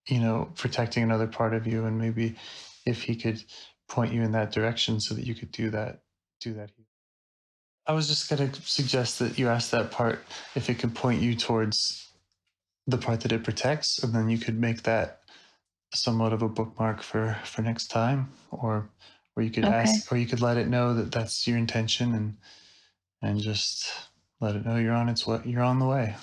you 0.09 0.21
know 0.21 0.51
protecting 0.57 1.03
another 1.03 1.27
part 1.27 1.55
of 1.55 1.67
you, 1.67 1.85
and 1.87 1.99
maybe 1.99 2.37
if 2.87 3.03
he 3.03 3.17
could 3.17 3.43
point 3.89 4.13
you 4.13 4.23
in 4.23 4.33
that 4.33 4.53
direction 4.53 5.01
so 5.01 5.15
that 5.15 5.27
you 5.27 5.35
could 5.35 5.51
do 5.53 5.71
that 5.71 6.03
do 6.41 6.55
that. 6.55 6.71
I 7.87 7.93
was 7.93 8.09
just 8.09 8.31
going 8.31 8.51
to 8.51 8.63
suggest 8.63 9.19
that 9.19 9.39
you 9.39 9.49
ask 9.49 9.71
that 9.71 9.91
part 9.91 10.25
if 10.55 10.71
it 10.71 10.79
could 10.79 10.95
point 10.95 11.21
you 11.21 11.35
towards 11.35 12.09
the 12.87 12.99
part 12.99 13.21
that 13.21 13.33
it 13.33 13.45
protects, 13.45 14.03
and 14.03 14.15
then 14.15 14.29
you 14.29 14.39
could 14.39 14.59
make 14.59 14.83
that 14.83 15.21
somewhat 15.95 16.33
of 16.33 16.43
a 16.43 16.49
bookmark 16.49 17.03
for 17.03 17.37
for 17.45 17.63
next 17.63 17.89
time, 17.89 18.31
or 18.51 18.89
or 19.37 19.43
you 19.43 19.51
could 19.51 19.65
Okay. 19.65 19.75
ask, 19.75 20.11
or 20.13 20.17
you 20.17 20.27
could 20.27 20.41
let 20.41 20.57
it 20.57 20.69
know 20.69 20.95
that 20.95 21.13
that's 21.13 21.47
your 21.47 21.59
intention, 21.59 22.15
and 22.15 22.37
and 23.23 23.41
just 23.41 23.91
let 24.45 24.57
it 24.57 24.67
know 24.67 24.77
you're 24.77 24.93
on 24.93 25.09
its 25.09 25.27
way. 25.27 25.41
You're 25.45 25.63
on 25.63 25.79
the 25.79 25.87
way. 25.87 26.15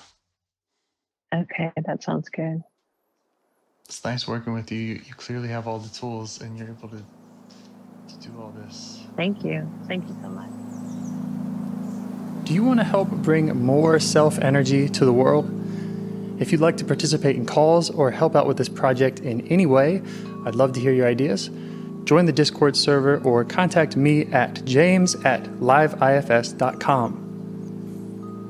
Okay, 1.34 1.72
that 1.86 2.04
sounds 2.04 2.30
good. 2.30 2.62
It's 3.86 4.04
nice 4.06 4.28
working 4.28 4.54
with 4.54 4.72
you. 4.72 4.80
You, 4.80 4.94
you 5.06 5.14
clearly 5.16 5.48
have 5.48 5.68
all 5.68 5.80
the 5.80 5.90
tools, 5.90 6.42
and 6.42 6.58
you're 6.58 6.70
able 6.70 6.90
to 6.90 6.98
to 6.98 8.28
do 8.28 8.30
all 8.40 8.54
this. 8.64 9.04
Thank 9.16 9.44
you. 9.44 9.70
Thank 9.88 10.08
you 10.08 10.16
so 10.22 10.30
much. 10.30 10.50
Do 12.46 12.54
you 12.54 12.64
want 12.64 12.80
to 12.80 12.84
help 12.84 13.10
bring 13.10 13.56
more 13.58 14.00
self 14.00 14.40
energy 14.40 14.90
to 14.90 15.06
the 15.06 15.14
world? 15.14 15.50
If 16.40 16.52
you'd 16.52 16.62
like 16.62 16.78
to 16.78 16.86
participate 16.86 17.36
in 17.36 17.46
calls 17.46 17.90
or 17.90 18.12
help 18.12 18.36
out 18.36 18.48
with 18.48 18.58
this 18.58 18.70
project 18.70 19.20
in 19.20 19.48
any 19.48 19.66
way, 19.66 20.02
I'd 20.46 20.56
love 20.56 20.74
to 20.74 20.80
hear 20.80 20.92
your 20.92 21.08
ideas. 21.08 21.50
Join 22.04 22.26
the 22.26 22.34
Discord 22.34 22.76
server 22.76 23.20
or 23.20 23.46
contact 23.46 23.96
me 23.96 24.26
at 24.32 24.66
james 24.66 25.16
at 25.24 25.44
liveifs.com. 25.60 27.21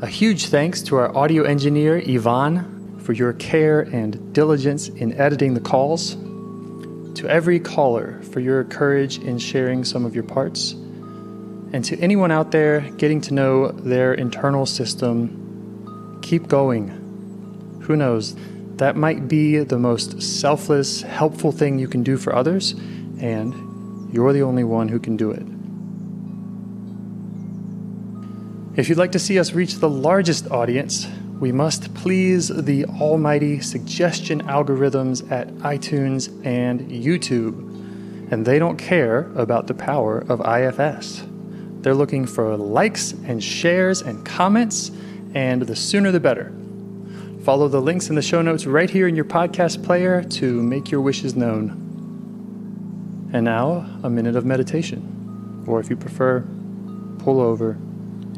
A 0.02 0.08
huge 0.08 0.48
thanks 0.48 0.82
to 0.84 0.96
our 0.96 1.16
audio 1.16 1.44
engineer, 1.44 2.02
Yvonne, 2.04 2.98
for 3.04 3.14
your 3.14 3.34
care 3.34 3.82
and 3.82 4.34
diligence 4.34 4.90
in 4.90 5.14
editing 5.14 5.54
the 5.54 5.60
calls. 5.60 6.16
To 6.16 7.28
every 7.30 7.60
caller 7.60 8.20
for 8.24 8.40
your 8.40 8.64
courage 8.64 9.20
in 9.20 9.38
sharing 9.38 9.84
some 9.84 10.04
of 10.04 10.16
your 10.16 10.24
parts. 10.24 10.72
And 10.72 11.86
to 11.86 12.00
anyone 12.00 12.32
out 12.32 12.50
there 12.50 12.82
getting 12.98 13.22
to 13.22 13.36
know 13.36 13.68
their 13.74 14.16
internal 14.16 14.66
system, 14.66 16.20
keep 16.24 16.48
going. 16.48 16.88
Who 17.84 17.96
knows? 17.96 18.36
That 18.78 18.96
might 18.96 19.28
be 19.28 19.60
the 19.60 19.78
most 19.78 20.20
selfless, 20.20 21.04
helpful 21.04 21.52
thing 21.52 21.78
you 21.78 21.88
can 21.88 22.02
do 22.02 22.18
for 22.18 22.36
others, 22.36 22.72
and 23.20 23.54
you're 24.12 24.34
the 24.34 24.42
only 24.42 24.64
one 24.64 24.88
who 24.88 25.00
can 25.00 25.16
do 25.16 25.30
it. 25.30 25.46
If 28.74 28.88
you'd 28.88 28.98
like 28.98 29.12
to 29.12 29.20
see 29.20 29.38
us 29.38 29.52
reach 29.52 29.76
the 29.76 29.90
largest 29.90 30.50
audience, 30.50 31.06
we 31.42 31.52
must 31.52 31.94
please 31.94 32.48
the 32.48 32.86
almighty 32.86 33.60
suggestion 33.60 34.44
algorithms 34.44 35.30
at 35.30 35.50
iTunes 35.56 36.30
and 36.46 36.90
YouTube. 36.90 38.32
And 38.32 38.46
they 38.46 38.60
don't 38.60 38.78
care 38.78 39.30
about 39.36 39.68
the 39.68 39.74
power 39.74 40.20
of 40.20 40.40
IFS. 40.40 41.22
They're 41.82 41.94
looking 41.94 42.26
for 42.26 42.56
likes 42.56 43.12
and 43.12 43.44
shares 43.44 44.02
and 44.02 44.26
comments, 44.26 44.90
and 45.34 45.64
the 45.64 45.76
sooner 45.76 46.12
the 46.12 46.22
better. 46.22 46.54
Follow 47.44 47.68
the 47.68 47.82
links 47.82 48.08
in 48.08 48.16
the 48.16 48.22
show 48.22 48.42
notes 48.42 48.66
right 48.66 48.90
here 48.90 49.06
in 49.06 49.18
your 49.18 49.26
podcast 49.26 49.84
player 49.84 50.24
to 50.24 50.64
make 50.64 50.90
your 50.90 51.02
wishes 51.02 51.36
known. 51.36 51.72
And 53.34 53.44
now, 53.44 54.00
a 54.02 54.10
minute 54.10 54.38
of 54.38 54.46
meditation. 54.46 55.66
Or 55.68 55.82
if 55.82 55.90
you 55.90 55.98
prefer, 55.98 56.46
pull 57.20 57.42
over. 57.42 57.78